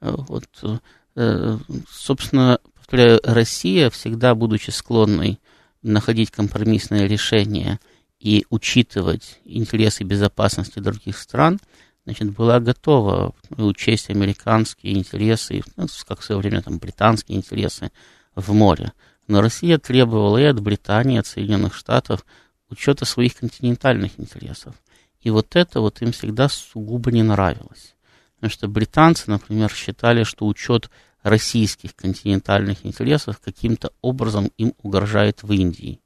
[0.00, 0.46] Вот,
[1.16, 1.58] э,
[1.90, 2.60] собственно,
[2.92, 5.40] повторяю, Россия, всегда будучи склонной
[5.80, 7.80] находить компромиссные решения
[8.20, 11.58] и учитывать интересы безопасности других стран,
[12.04, 17.92] значит, была готова учесть американские интересы, ну, как в свое время там британские интересы
[18.34, 18.92] в море.
[19.26, 22.26] Но Россия требовала и от Британии, и от Соединенных Штатов
[22.68, 24.74] учета своих континентальных интересов.
[25.22, 27.94] И вот это вот им всегда сугубо не нравилось.
[28.34, 30.90] Потому что британцы, например, считали, что учет
[31.22, 36.00] российских континентальных интересов каким-то образом им угрожает в Индии.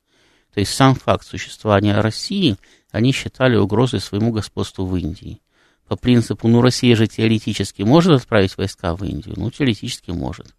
[0.53, 2.57] То есть сам факт существования России
[2.91, 5.41] они считали угрозой своему господству в Индии.
[5.87, 9.35] По принципу, ну, Россия же теоретически может отправить войска в Индию?
[9.37, 10.55] Ну, теоретически может.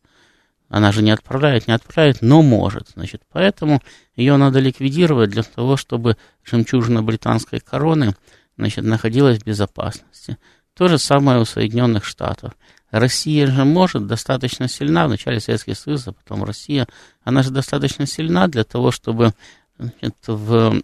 [0.70, 2.89] Она же не отправляет, не отправляет, но может.
[2.93, 3.82] Значит, поэтому
[4.15, 8.15] ее надо ликвидировать для того, чтобы жемчужина британской короны
[8.58, 10.38] значит, находилась в безопасности.
[10.78, 12.54] То же самое у Соединенных Штатов.
[12.92, 16.88] Россия же может достаточно сильна, вначале Советский Союз, а потом Россия,
[17.24, 19.34] она же достаточно сильна для того, чтобы
[19.80, 20.82] значит, в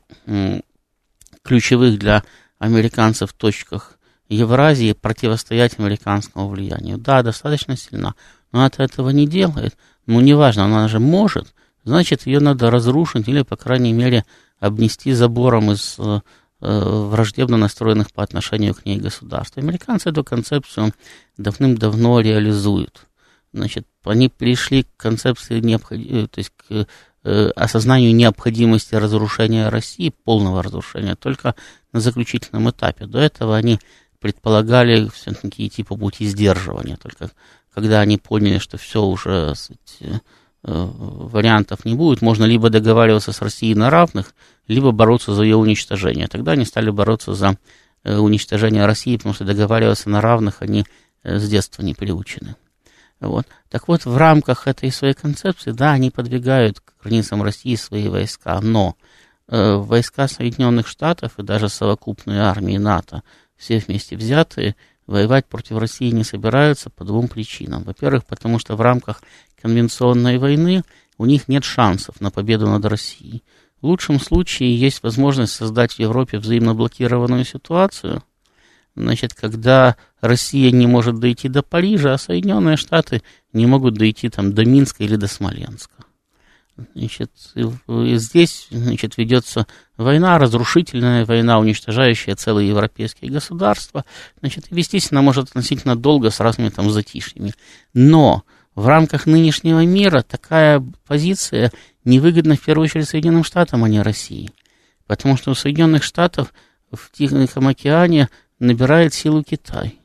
[1.44, 2.24] ключевых для
[2.58, 6.98] американцев точках Евразии противостоять американскому влиянию.
[6.98, 8.16] Да, достаточно сильна,
[8.52, 9.78] но она этого не делает.
[10.08, 11.54] Ну, неважно, она же может,
[11.84, 14.26] значит, ее надо разрушить или, по крайней мере,
[14.60, 16.22] обнести забором из э,
[16.66, 19.58] враждебно настроенных по отношению к ней государств.
[19.58, 20.94] Американцы эту концепцию
[21.38, 23.08] давным-давно реализуют.
[23.54, 26.88] Значит, они пришли к концепции необходимости, э, то есть к
[27.24, 31.56] э, осознанию необходимости разрушения России, полного разрушения, только
[31.92, 33.06] на заключительном этапе.
[33.06, 33.80] До этого они
[34.20, 36.98] предполагали все-таки идти по пути сдерживания.
[36.98, 37.30] Только
[37.74, 40.20] когда они поняли, что все уже сказать, э,
[40.64, 44.34] вариантов не будет, можно либо договариваться с Россией на равных,
[44.68, 46.28] либо бороться за ее уничтожение.
[46.28, 47.58] Тогда они стали бороться за
[48.04, 50.86] э, уничтожение России, потому что договариваться на равных они
[51.24, 52.56] э, с детства не приучены.
[53.20, 53.46] Вот.
[53.70, 58.60] Так вот, в рамках этой своей концепции, да, они подвигают к границам России свои войска,
[58.62, 58.96] но
[59.48, 63.24] э, войска Соединенных Штатов и даже совокупные армии НАТО–
[63.64, 64.76] все вместе взятые,
[65.14, 67.84] воевать против России не собираются по двум причинам.
[67.84, 69.22] Во-первых, потому что в рамках
[69.62, 70.84] конвенционной войны
[71.18, 73.44] у них нет шансов на победу над Россией.
[73.80, 78.24] В лучшем случае есть возможность создать в Европе взаимно блокированную ситуацию,
[78.96, 83.22] значит, когда Россия не может дойти до Парижа, а Соединенные Штаты
[83.52, 86.03] не могут дойти там до Минска или до Смоленска.
[86.96, 94.06] Значит, и здесь значит, ведется война, разрушительная война, уничтожающая целые европейские государства.
[94.40, 97.54] Значит, вестись она может относительно долго с разными там затишьями.
[97.94, 101.72] Но в рамках нынешнего мира такая позиция
[102.06, 104.50] невыгодна в первую очередь Соединенным Штатам, а не России.
[105.06, 106.54] Потому что у Соединенных Штатов
[106.92, 110.00] в Тихом океане набирает силу Китай.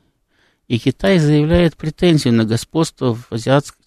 [0.67, 3.35] И Китай заявляет претензию на господство в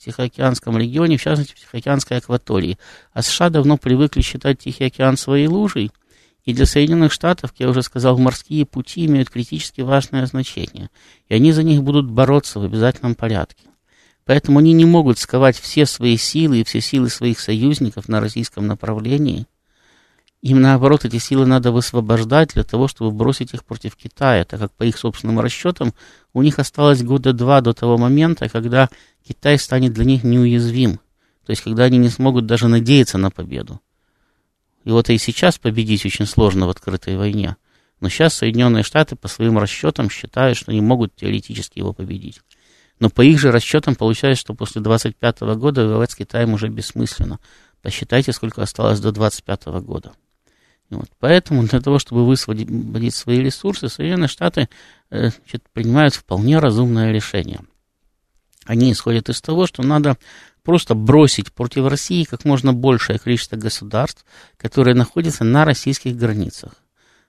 [0.06, 2.78] Азиатско-Тихоокеанском регионе, в частности, в Тихоокеанской акватории.
[3.12, 5.90] А США давно привыкли считать Тихий океан своей лужей.
[6.44, 10.90] И для Соединенных Штатов, как я уже сказал, морские пути имеют критически важное значение.
[11.28, 13.66] И они за них будут бороться в обязательном порядке.
[14.24, 18.66] Поэтому они не могут сковать все свои силы и все силы своих союзников на российском
[18.66, 19.46] направлении–
[20.42, 24.72] им, наоборот, эти силы надо высвобождать для того, чтобы бросить их против Китая, так как
[24.72, 25.94] по их собственным расчетам
[26.34, 28.88] у них осталось года два до того момента, когда
[29.26, 30.98] Китай станет для них неуязвим.
[31.44, 33.80] То есть, когда они не смогут даже надеяться на победу.
[34.84, 37.56] И вот и сейчас победить очень сложно в открытой войне.
[38.00, 42.40] Но сейчас Соединенные Штаты по своим расчетам считают, что они могут теоретически его победить.
[42.98, 47.38] Но по их же расчетам получается, что после 25 года воевать с Китаем уже бессмысленно.
[47.80, 50.12] Посчитайте, сколько осталось до 25 года.
[50.92, 51.08] Вот.
[51.18, 54.68] Поэтому для того, чтобы высвободить свои ресурсы, Соединенные Штаты
[55.10, 57.60] э, значит, принимают вполне разумное решение.
[58.66, 60.18] Они исходят из того, что надо
[60.62, 64.24] просто бросить против России как можно большее количество государств,
[64.56, 66.74] которые находятся на российских границах.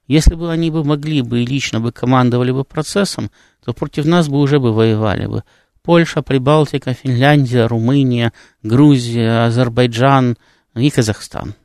[0.07, 3.31] Если бы они бы могли бы и лично бы командовали бы процессом,
[3.63, 5.43] то против нас бы уже бы воевали бы.
[5.81, 10.37] Польша, Прибалтика, Финляндия, Румыния, Грузия, Азербайджан
[10.75, 11.55] и Казахстан.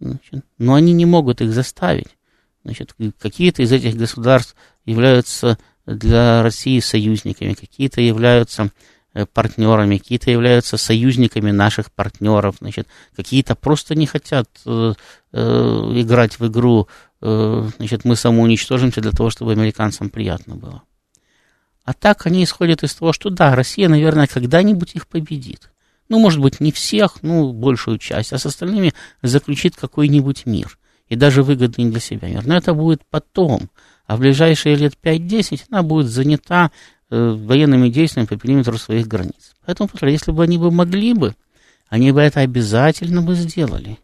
[0.00, 2.16] Значит, но они не могут их заставить.
[2.64, 8.70] Значит, какие-то из этих государств являются для России союзниками, какие-то являются
[9.14, 14.92] э, партнерами, какие-то являются союзниками наших партнеров, значит, какие-то просто не хотят э,
[15.32, 15.40] э,
[15.94, 16.88] играть в игру,
[17.22, 20.82] э, значит, мы самоуничтожимся для того, чтобы американцам приятно было.
[21.84, 25.70] А так они исходят из того, что да, Россия, наверное, когда-нибудь их победит
[26.08, 30.78] ну, может быть, не всех, ну, большую часть, а с остальными заключит какой-нибудь мир.
[31.08, 32.46] И даже выгодный для себя мир.
[32.46, 33.70] Но это будет потом.
[34.06, 36.70] А в ближайшие лет 5-10 она будет занята
[37.10, 39.54] э, военными действиями по периметру своих границ.
[39.64, 41.34] Поэтому, если бы они бы могли бы,
[41.88, 43.98] они бы это обязательно бы сделали.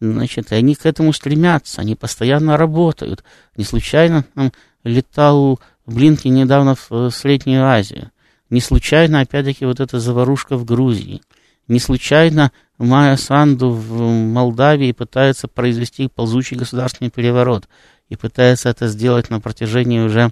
[0.00, 3.24] Значит, они к этому стремятся, они постоянно работают.
[3.56, 8.10] Не случайно там летал Блинки недавно в э, Среднюю Азию.
[8.54, 11.22] Не случайно, опять-таки, вот эта заварушка в Грузии.
[11.66, 17.68] Не случайно Майя Санду в Молдавии пытается произвести ползучий государственный переворот
[18.08, 20.30] и пытается это сделать на протяжении уже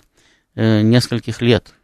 [0.55, 1.75] э, нескольких лет.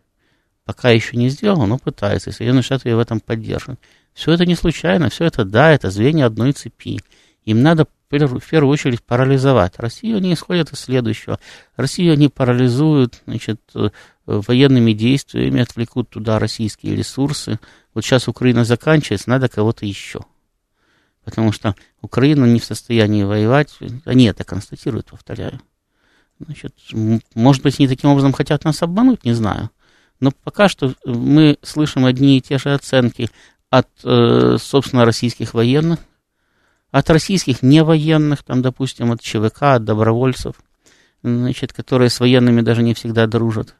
[0.65, 3.81] Пока еще не сделал, но пытается, и Соединенные Штаты ее в этом поддерживают.
[4.15, 7.01] Все это не случайно, все это, да, это звенья одной цепи.
[7.47, 9.79] Им надо в первую очередь парализовать.
[9.79, 11.39] Россию они исходят из следующего.
[11.77, 13.91] Россию они парализуют значит, э,
[14.27, 17.59] военными действиями, отвлекут туда российские ресурсы.
[17.95, 20.21] Вот сейчас Украина заканчивается, надо кого-то еще.
[21.25, 23.77] Потому что Украина не в состоянии воевать.
[24.07, 25.61] Они это констатируют, повторяю.
[26.41, 26.75] Значит,
[27.35, 29.71] может быть, они таким образом хотят нас обмануть, не знаю.
[30.21, 33.29] Но пока что мы слышим одни и те же оценки
[33.71, 35.99] от, э, собственно, российских военных,
[36.91, 40.57] от российских невоенных, там, допустим, от ЧВК, от добровольцев,
[41.23, 43.75] значит, которые с военными даже не всегда дружат,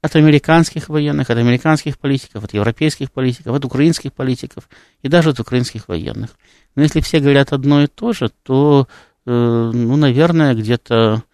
[0.00, 4.68] от американских военных, от американских политиков, от европейских политиков, от украинских политиков
[5.02, 6.30] и даже от украинских военных.
[6.76, 8.86] Но если все говорят одно и то же, то,
[9.26, 11.24] э, ну, наверное, где-то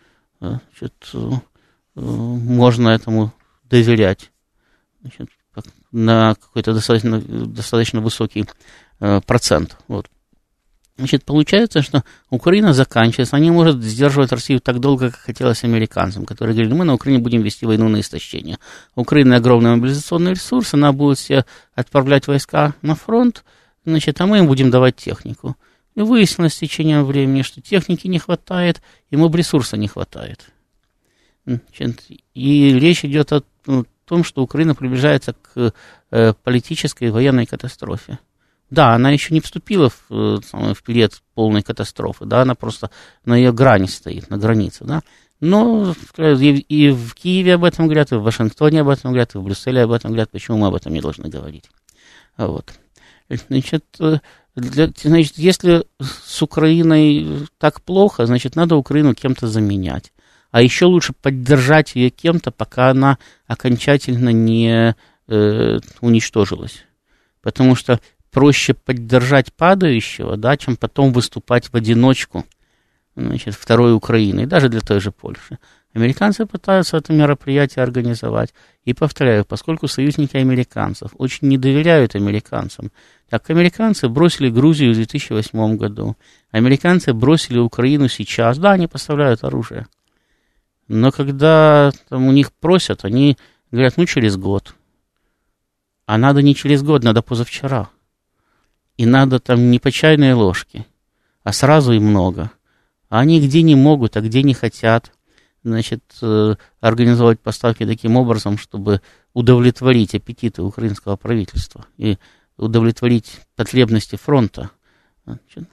[0.40, 1.30] э, значит, э,
[1.94, 3.32] можно этому
[3.64, 4.30] доверять
[5.02, 5.28] значит,
[5.92, 8.46] на какой-то достаточно, достаточно высокий
[9.00, 9.76] э, процент.
[9.88, 10.08] Вот.
[10.96, 16.24] Значит, получается, что Украина заканчивается, она не может сдерживать Россию так долго, как хотелось американцам,
[16.24, 18.58] которые говорили, мы на Украине будем вести войну на истощение.
[18.94, 23.44] У Украины огромный мобилизационный ресурс, она будет все отправлять войска на фронт,
[23.84, 25.56] значит, а мы им будем давать технику.
[25.96, 28.80] И выяснилось с течением времени, что техники не хватает,
[29.10, 30.44] и моб-ресурса не хватает.
[31.44, 35.72] Значит, и речь идет о ну, том, что Украина приближается к
[36.12, 38.18] э, политической и военной катастрофе.
[38.74, 40.40] Да, она еще не вступила в, э,
[40.74, 42.90] в период полной катастрофы, да, она просто
[43.24, 45.02] на ее грани стоит, на границе, да.
[45.40, 49.38] Но и, и в Киеве об этом говорят, и в Вашингтоне об этом говорят, и
[49.38, 51.70] в Брюсселе об этом говорят, почему мы об этом не должны говорить.
[52.36, 52.72] Вот.
[53.48, 54.18] Значит, э,
[54.56, 60.12] для, значит, если с Украиной так плохо, значит, надо Украину кем-то заменять.
[60.50, 64.96] А еще лучше поддержать ее кем-то, пока она окончательно не
[65.28, 66.84] э, уничтожилась.
[67.40, 68.00] Потому что
[68.34, 72.44] проще поддержать падающего, да, чем потом выступать в одиночку,
[73.14, 75.58] значит, второй Украины, даже для той же Польши.
[75.94, 78.52] Американцы пытаются это мероприятие организовать.
[78.84, 82.90] И повторяю, поскольку союзники американцев очень не доверяют американцам,
[83.30, 86.16] так американцы бросили Грузию в 2008 году,
[86.50, 89.86] американцы бросили Украину сейчас, да, они поставляют оружие.
[90.88, 93.38] Но когда там, у них просят, они
[93.70, 94.74] говорят, ну, через год.
[96.06, 97.88] А надо не через год, надо позавчера
[98.96, 100.86] и надо там не по чайной ложке,
[101.42, 102.50] а сразу и много.
[103.08, 105.12] А они где не могут, а где не хотят,
[105.62, 109.00] значит, э, организовать поставки таким образом, чтобы
[109.32, 112.18] удовлетворить аппетиты украинского правительства и
[112.56, 114.70] удовлетворить потребности фронта.
[115.24, 115.68] Значит,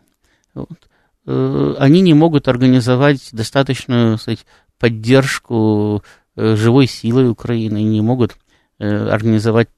[0.54, 0.90] вот.
[1.26, 4.46] Э, они не могут организовать достаточную сказать,
[4.80, 6.04] поддержку
[6.36, 8.36] э, живой силой Украины, не могут
[8.80, 9.70] организовать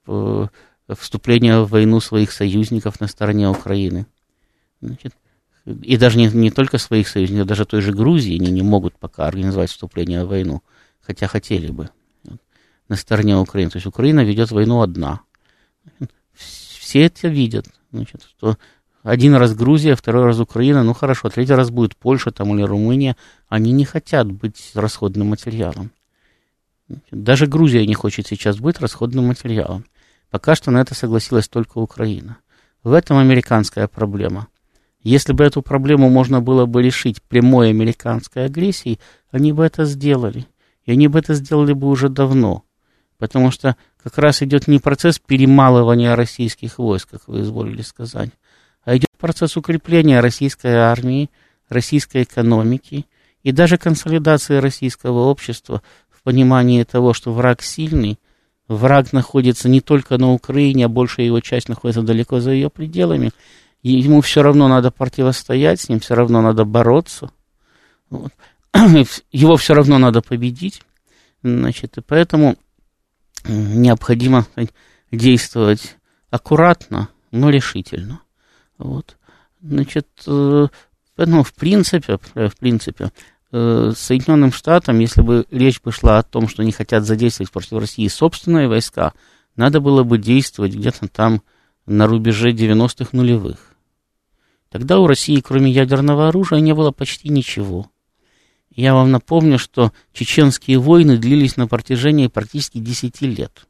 [0.90, 4.06] вступления в войну своих союзников на стороне Украины.
[4.82, 5.14] Значит,
[5.66, 9.28] и даже не, не только своих союзников, даже той же Грузии они не могут пока
[9.28, 10.62] организовать вступление в войну,
[11.02, 11.90] хотя хотели бы
[12.90, 13.72] на стороне Украины.
[13.72, 15.22] То есть Украина ведет войну одна.
[16.34, 17.68] Все это видят.
[17.92, 18.58] Значит, что
[19.04, 23.16] один раз Грузия, второй раз Украина, ну хорошо, третий раз будет Польша там или Румыния.
[23.48, 25.92] Они не хотят быть расходным материалом.
[27.12, 29.86] Даже Грузия не хочет сейчас быть расходным материалом.
[30.34, 32.38] Пока что на это согласилась только Украина.
[32.84, 34.48] В этом американская проблема.
[35.04, 40.48] Если бы эту проблему можно было бы решить прямой американской агрессией, они бы это сделали.
[40.86, 42.64] И они бы это сделали бы уже давно.
[43.20, 48.32] Потому что как раз идет не процесс перемалывания российских войск, как вы изволили сказать,
[48.86, 51.30] а идет процесс укрепления российской армии,
[51.70, 53.06] российской экономики
[53.44, 58.18] и даже консолидации российского общества в понимании того, что враг сильный,
[58.76, 63.32] Враг находится не только на Украине, а большая его часть находится далеко за ее пределами.
[63.82, 67.32] Ему все равно надо противостоять, с ним все равно надо бороться.
[68.10, 68.32] Вот.
[69.32, 70.82] Его все равно надо победить.
[71.44, 72.56] Значит, и поэтому
[73.46, 74.48] необходимо
[75.12, 75.98] действовать
[76.30, 78.22] аккуратно, но решительно.
[78.78, 79.18] Вот.
[79.62, 80.68] Значит, э,
[81.18, 83.10] ну, в принципе, в принципе, Э,
[83.54, 88.08] Соединенным Штатам, если бы речь бы шла о том, что они хотят задействовать против России
[88.08, 89.14] собственные войска,
[89.56, 91.44] надо было бы действовать где-то там
[91.86, 93.76] на рубеже 90-х нулевых.
[94.72, 97.92] Тогда у России, кроме ядерного оружия, не было почти ничего.
[98.72, 103.68] Я вам напомню, что чеченские войны длились на протяжении практически 10 лет.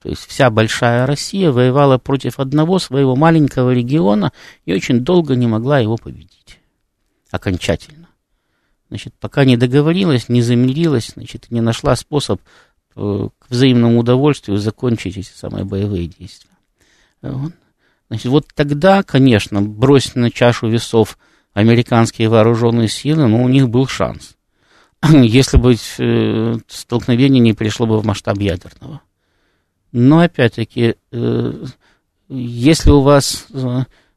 [0.00, 4.32] То есть вся большая Россия воевала против одного своего маленького региона
[4.64, 6.60] и очень долго не могла его победить.
[7.30, 8.09] Окончательно.
[8.90, 12.40] Значит, пока не договорилась, не замирилась, значит, не нашла способ
[12.96, 16.50] э, к взаимному удовольствию закончить эти самые боевые действия.
[17.22, 17.52] Вот.
[18.08, 21.18] Значит, вот тогда, конечно, бросить на чашу весов
[21.52, 24.36] американские вооруженные силы, ну, у них был шанс.
[25.08, 29.02] Если бы э, столкновение не перешло бы в масштаб ядерного.
[29.92, 31.64] Но опять-таки, э,
[32.28, 33.46] если у вас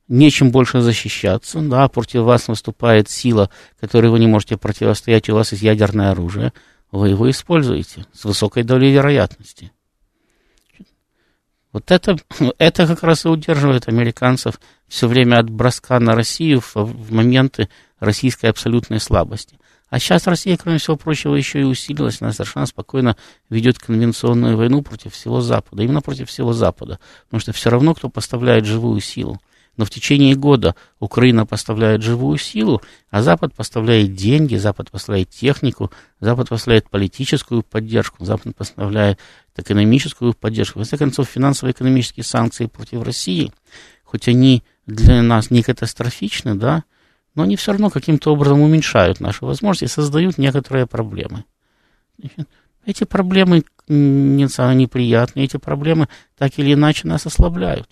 [0.08, 3.50] нечем больше защищаться, да, против вас наступает сила,
[3.80, 6.54] которой вы не можете противостоять, у вас есть ядерное оружие,
[6.92, 9.72] вы его используете с высокой долей вероятности.
[11.72, 12.18] Вот это,
[12.60, 17.68] это как раз и удерживает американцев все время от броска на Россию в, в моменты
[18.00, 19.58] российской абсолютной слабости.
[19.90, 23.16] А сейчас Россия, кроме всего прочего, еще и усилилась, она совершенно спокойно
[23.50, 28.10] ведет конвенционную войну против всего Запада, именно против всего Запада, потому что все равно кто
[28.10, 29.40] поставляет живую силу.
[29.76, 35.92] Но в течение года Украина поставляет живую силу, а Запад поставляет деньги, Запад поставляет технику,
[36.20, 39.20] Запад поставляет политическую поддержку, Запад поставляет
[39.58, 40.80] экономическую поддержку.
[40.80, 43.52] В конце концов, финансово-экономические санкции против России,
[44.04, 46.84] хоть они для нас не катастрофичны, да,
[47.34, 51.46] но они все равно каким-то образом уменьшают наши возможности и создают некоторые проблемы.
[52.86, 57.90] Эти проблемы не неприятные, эти проблемы так или иначе нас ослабляют.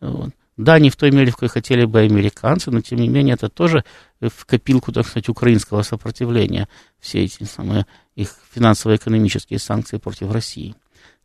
[0.00, 0.30] Вот.
[0.56, 3.48] Да, не в той мере, в какой хотели бы американцы, но тем не менее это
[3.48, 3.84] тоже
[4.20, 6.68] в копилку, так сказать, украинского сопротивления,
[7.00, 10.76] все эти самые их финансово-экономические санкции против России.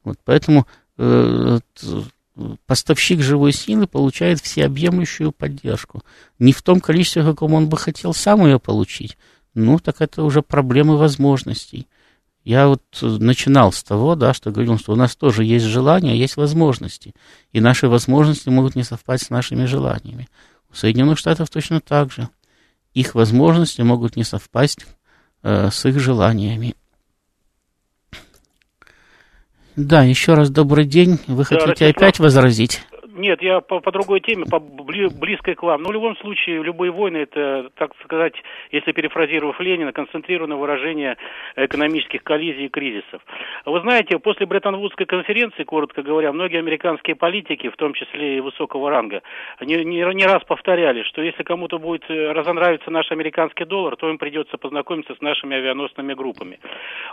[0.03, 0.65] Вот, поэтому
[0.97, 1.59] э,
[2.65, 6.03] поставщик живой силы получает всеобъемлющую поддержку.
[6.39, 9.17] Не в том количестве, каком он бы хотел сам ее получить.
[9.53, 11.87] Ну, так это уже проблемы возможностей.
[12.43, 16.37] Я вот начинал с того, да, что говорил, что у нас тоже есть желания, есть
[16.37, 17.13] возможности.
[17.51, 20.27] И наши возможности могут не совпасть с нашими желаниями.
[20.71, 22.29] У Соединенных Штатов точно так же.
[22.93, 24.85] Их возможности могут не совпасть
[25.43, 26.75] э, с их желаниями.
[29.75, 31.19] Да, еще раз добрый день.
[31.27, 32.81] Вы да, хотите Ростислав, опять возразить?
[33.15, 35.81] Нет, я по, по другой теме, по бли, близкой к вам.
[35.81, 38.33] Но в любом случае, любые войны, это, так сказать,
[38.71, 41.17] если перефразировав Ленина, концентрированное выражение
[41.55, 43.21] экономических коллизий и кризисов.
[43.65, 48.89] Вы знаете, после Бреттон-Вудской конференции, коротко говоря, многие американские политики, в том числе и высокого
[48.89, 49.23] ранга,
[49.59, 54.09] не, не, не раз повторяли, что если кому-то будет э, разонравиться наш американский доллар, то
[54.09, 56.59] им придется познакомиться с нашими авианосными группами.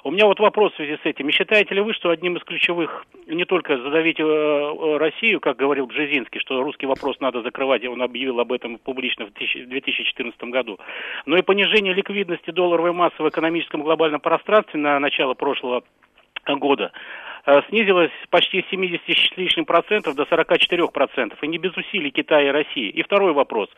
[0.04, 1.26] У меня вот вопрос в связи с этим.
[1.26, 5.86] Не считаете ли вы, что одним из ключевых не только задавить э, Россию, как говорил
[5.96, 10.78] Бжезинский, что русский вопрос надо закрывать, и он объявил об этом публично в 2014 году.
[11.24, 15.82] Но и понижение ликвидности долларовой массы в экономическом глобальном пространстве на начало прошлого
[16.46, 16.92] года
[17.68, 22.48] снизилась почти с 70 с лишним процентов до 44 процентов, и не без усилий Китая
[22.48, 22.90] и России.
[22.90, 23.68] И второй вопрос,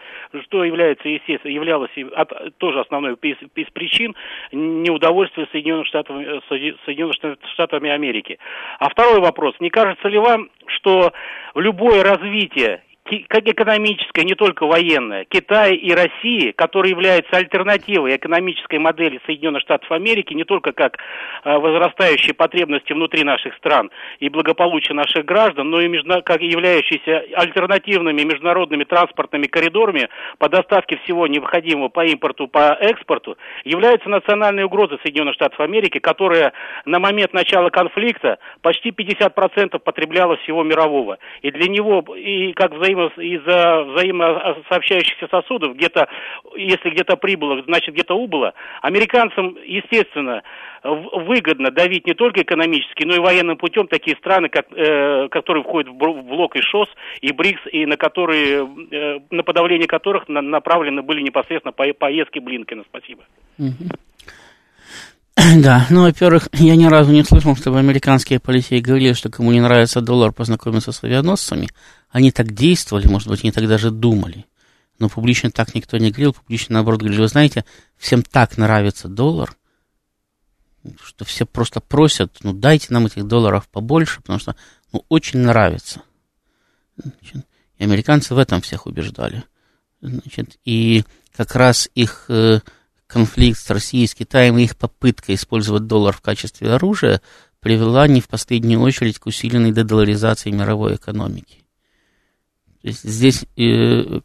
[0.45, 4.14] что является, естественно, являлось от, тоже основной из, из причин
[4.53, 7.16] неудовольствия Соединенных Штатов, э, Соединенных
[7.53, 8.39] Штатами Америки.
[8.79, 11.12] А второй вопрос, не кажется ли вам, что
[11.55, 12.83] любое развитие
[13.28, 19.90] как экономическая, не только военная, Китая и России, которые являются альтернативой экономической модели Соединенных Штатов
[19.90, 20.98] Америки, не только как
[21.44, 23.90] э, возрастающие потребности внутри наших стран
[24.20, 30.98] и благополучие наших граждан, но и между, как являющиеся альтернативными международными транспортными коридорами по доставке
[31.04, 36.52] всего необходимого по импорту, по экспорту, являются национальной угрозой Соединенных Штатов Америки, которая
[36.84, 41.18] на момент начала конфликта почти 50% потребляла всего мирового.
[41.42, 46.09] И для него, и как взаимодействие взаимо, из-за взаимосообщающихся сосудов, где-то,
[46.57, 50.42] если где-то прибыло, значит где-то убыло, американцам, естественно,
[50.82, 55.90] выгодно давить не только экономически, но и военным путем такие страны, как, э, которые входят
[55.90, 56.88] в блок и ШОС,
[57.20, 62.38] и БРИКС, и на которые, э, на подавление которых на, направлены были непосредственно по, поездки
[62.38, 62.84] Блинкина.
[62.88, 63.24] Спасибо.
[65.59, 69.61] Да, ну, во-первых, я ни разу не слышал, чтобы американские политики говорили, что кому не
[69.61, 71.68] нравится доллар, познакомиться с авианосцами.
[72.11, 74.47] Они так действовали, может быть, они так даже думали.
[74.99, 77.64] Но публично так никто не говорил, публично, наоборот, говорили, вы знаете,
[77.97, 79.55] всем так нравится доллар,
[81.05, 84.57] что все просто просят, ну, дайте нам этих долларов побольше, потому что,
[84.93, 86.03] ну, очень нравится.
[87.78, 89.45] И американцы в этом всех убеждали.
[90.01, 91.05] Значит, и
[91.36, 92.61] как раз их э,
[93.09, 97.20] конфликт с Россией и с Китаем и их попытка использовать доллар в качестве оружия
[97.61, 101.64] привела не в последнюю очередь к усиленной дедоларизации мировой экономики.
[102.82, 104.20] То есть здесь э,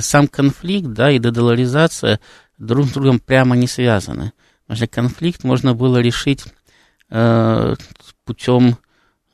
[0.00, 2.20] сам конфликт, да, и дедоларизация
[2.56, 4.32] друг с другом прямо не связаны.
[4.62, 6.44] Потому что конфликт можно было решить
[7.10, 7.74] э,
[8.24, 8.78] путем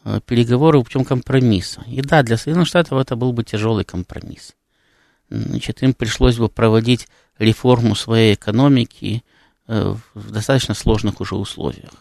[0.05, 1.85] э, переговоров, путем компромисса.
[1.87, 4.55] И да, для Соединенных Штатов это был бы тяжелый компромисс.
[5.31, 7.09] Значит, им пришлось бы проводить
[7.39, 9.25] реформу своей экономики
[9.67, 11.93] э, в достаточно сложных уже условиях.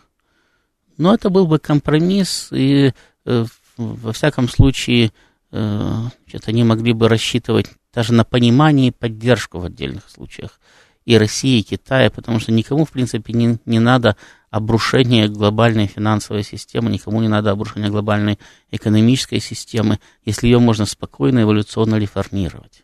[0.98, 2.94] Но это был бы компромисс, и
[3.26, 3.46] э,
[3.78, 5.12] во всяком случае
[5.52, 10.60] э, значит, они могли бы рассчитывать даже на понимание и поддержку в отдельных случаях
[11.06, 14.16] и России, и Китая, потому что никому, в принципе, не, не надо
[14.50, 18.40] обрушения глобальной финансовой системы, никому не надо обрушения глобальной
[18.72, 22.83] экономической системы, если ее можно спокойно эволюционно реформировать.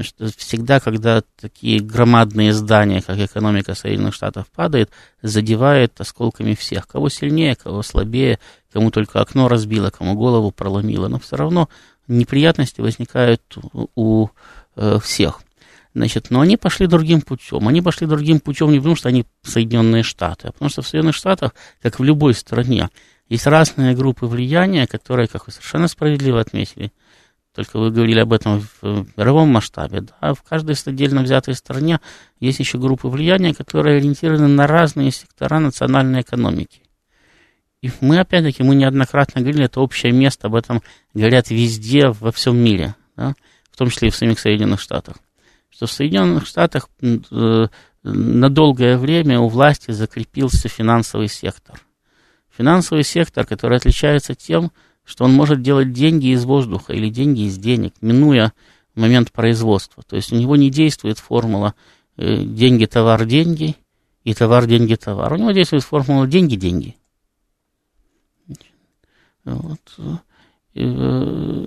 [0.00, 4.90] Что всегда, когда такие громадные здания, как экономика Соединенных Штатов, падает,
[5.22, 6.86] задевает осколками всех.
[6.86, 8.38] Кого сильнее, кого слабее,
[8.72, 11.08] кому только окно разбило, кому голову проломило.
[11.08, 11.70] Но все равно
[12.08, 13.42] неприятности возникают
[13.94, 14.28] у
[14.76, 15.40] э, всех.
[15.94, 17.66] Значит, но они пошли другим путем.
[17.66, 21.14] Они пошли другим путем не потому, что они Соединенные Штаты, а потому что в Соединенных
[21.14, 22.90] Штатах, как в любой стране,
[23.30, 26.92] есть разные группы влияния, которые, как вы совершенно справедливо отметили,
[27.56, 32.00] только вы говорили об этом в мировом масштабе, да, в каждой отдельно взятой стране
[32.38, 36.82] есть еще группы влияния, которые ориентированы на разные сектора национальной экономики.
[37.82, 40.82] И мы, опять-таки, мы неоднократно говорили, это общее место, об этом
[41.14, 43.34] говорят везде, во всем мире, да,
[43.72, 45.16] в том числе и в самих Соединенных Штатах
[45.76, 47.66] что в Соединенных Штатах э,
[48.02, 51.78] на долгое время у власти закрепился финансовый сектор.
[52.56, 54.72] Финансовый сектор, который отличается тем, что
[55.24, 58.52] он может делать деньги из воздуха или деньги из денег, минуя
[58.94, 60.02] момент производства.
[60.02, 61.74] То есть у него не действует формула
[62.16, 63.76] э, деньги, товар, деньги
[64.24, 65.32] и товар, деньги, товар.
[65.32, 66.96] У него действует формула деньги, деньги.
[69.44, 69.80] Вот.
[70.74, 71.64] Э,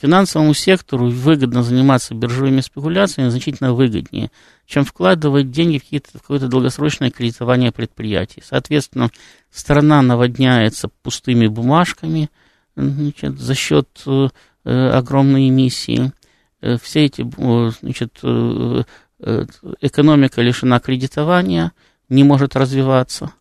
[0.00, 4.30] финансовому сектору выгодно заниматься биржевыми спекуляциями значительно выгоднее,
[4.66, 8.42] чем вкладывать деньги в, в какое-то долгосрочное кредитование предприятий.
[8.44, 9.10] Соответственно,
[9.50, 12.30] страна наводняется пустыми бумажками
[12.76, 14.28] значит, за счет э,
[14.64, 16.12] огромной эмиссии.
[16.60, 18.82] Э, все эти, э, значит, э,
[19.20, 19.46] э,
[19.80, 21.72] экономика лишена кредитования,
[22.08, 23.32] не может развиваться.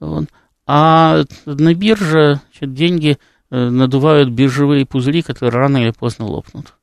[0.00, 0.26] Вот.
[0.66, 3.18] А на бирже значит, деньги–
[3.54, 6.74] Э, надувают биржевые пузыри, которые рано или поздно лопнут.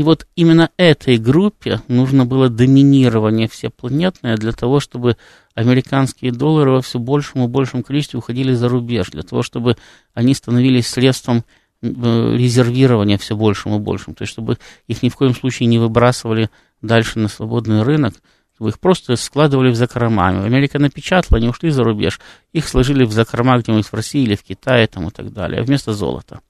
[0.00, 5.18] И вот именно этой группе нужно было доминирование всепланетное для того, чтобы
[5.54, 9.76] американские доллары во все большем и большем количестве уходили за рубеж, для того, чтобы
[10.14, 11.44] они становились средством
[11.82, 15.78] э, резервирования все большим и большим, то есть чтобы их ни в коем случае не
[15.78, 16.48] выбрасывали
[16.80, 18.14] дальше на свободный рынок,
[18.58, 20.28] их просто складывали в закрома.
[20.28, 22.20] Америка напечатала, они ушли за рубеж,
[22.54, 25.92] их сложили в закрома где-нибудь в России или в Китае там, и так далее, вместо
[25.92, 26.40] золота.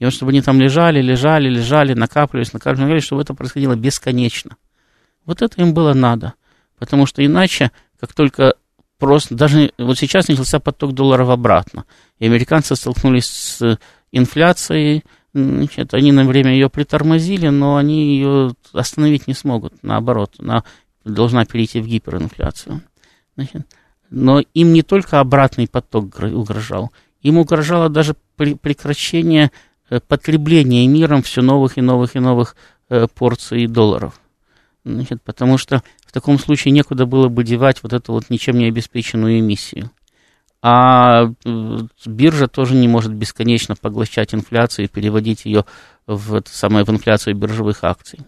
[0.00, 4.56] И вот чтобы они там лежали, лежали, лежали, накапливались, накапливались, накапливались, чтобы это происходило бесконечно.
[5.26, 6.32] Вот это им было надо.
[6.78, 7.70] Потому что иначе,
[8.00, 8.54] как только
[8.98, 11.84] просто, даже вот сейчас начался поток долларов обратно,
[12.18, 13.78] и американцы столкнулись с
[14.10, 20.64] инфляцией, значит, они на время ее притормозили, но они ее остановить не смогут, наоборот, на
[21.04, 22.82] должна перейти в гиперинфляцию.
[23.36, 23.66] Значит,
[24.08, 26.90] но им не только обратный поток угрожал,
[27.20, 29.50] им угрожало даже прекращение
[29.90, 32.56] э, потребления миром все новых и новых и новых
[32.88, 34.18] э, порций долларов.
[34.84, 38.66] Значит, потому что в таком случае некуда было бы девать вот эту вот ничем не
[38.66, 39.90] обеспеченную эмиссию.
[40.62, 45.64] А э, биржа тоже не может бесконечно поглощать инфляцию и переводить ее
[46.06, 48.20] в, самое, в инфляцию биржевых акций.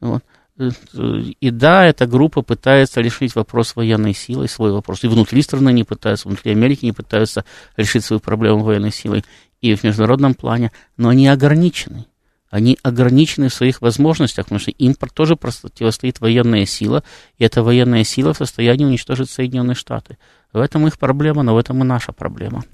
[0.00, 0.22] Вот.
[0.58, 5.04] И да, эта группа пытается решить вопрос военной силой, свой вопрос.
[5.04, 7.44] И внутри страны не пытаются, внутри Америки не пытаются
[7.76, 9.24] решить свою проблему военной силой,
[9.60, 12.06] и в международном плане, но они ограничены.
[12.48, 17.02] Они ограничены в своих возможностях, потому что им тоже противостоит военная сила,
[17.38, 20.16] и эта военная сила в состоянии уничтожить Соединенные Штаты.
[20.52, 22.64] В этом их проблема, но в этом и наша проблема.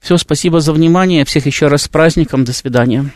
[0.00, 1.24] Все, спасибо за внимание.
[1.24, 2.44] Всех еще раз с праздником.
[2.44, 3.12] До свидания.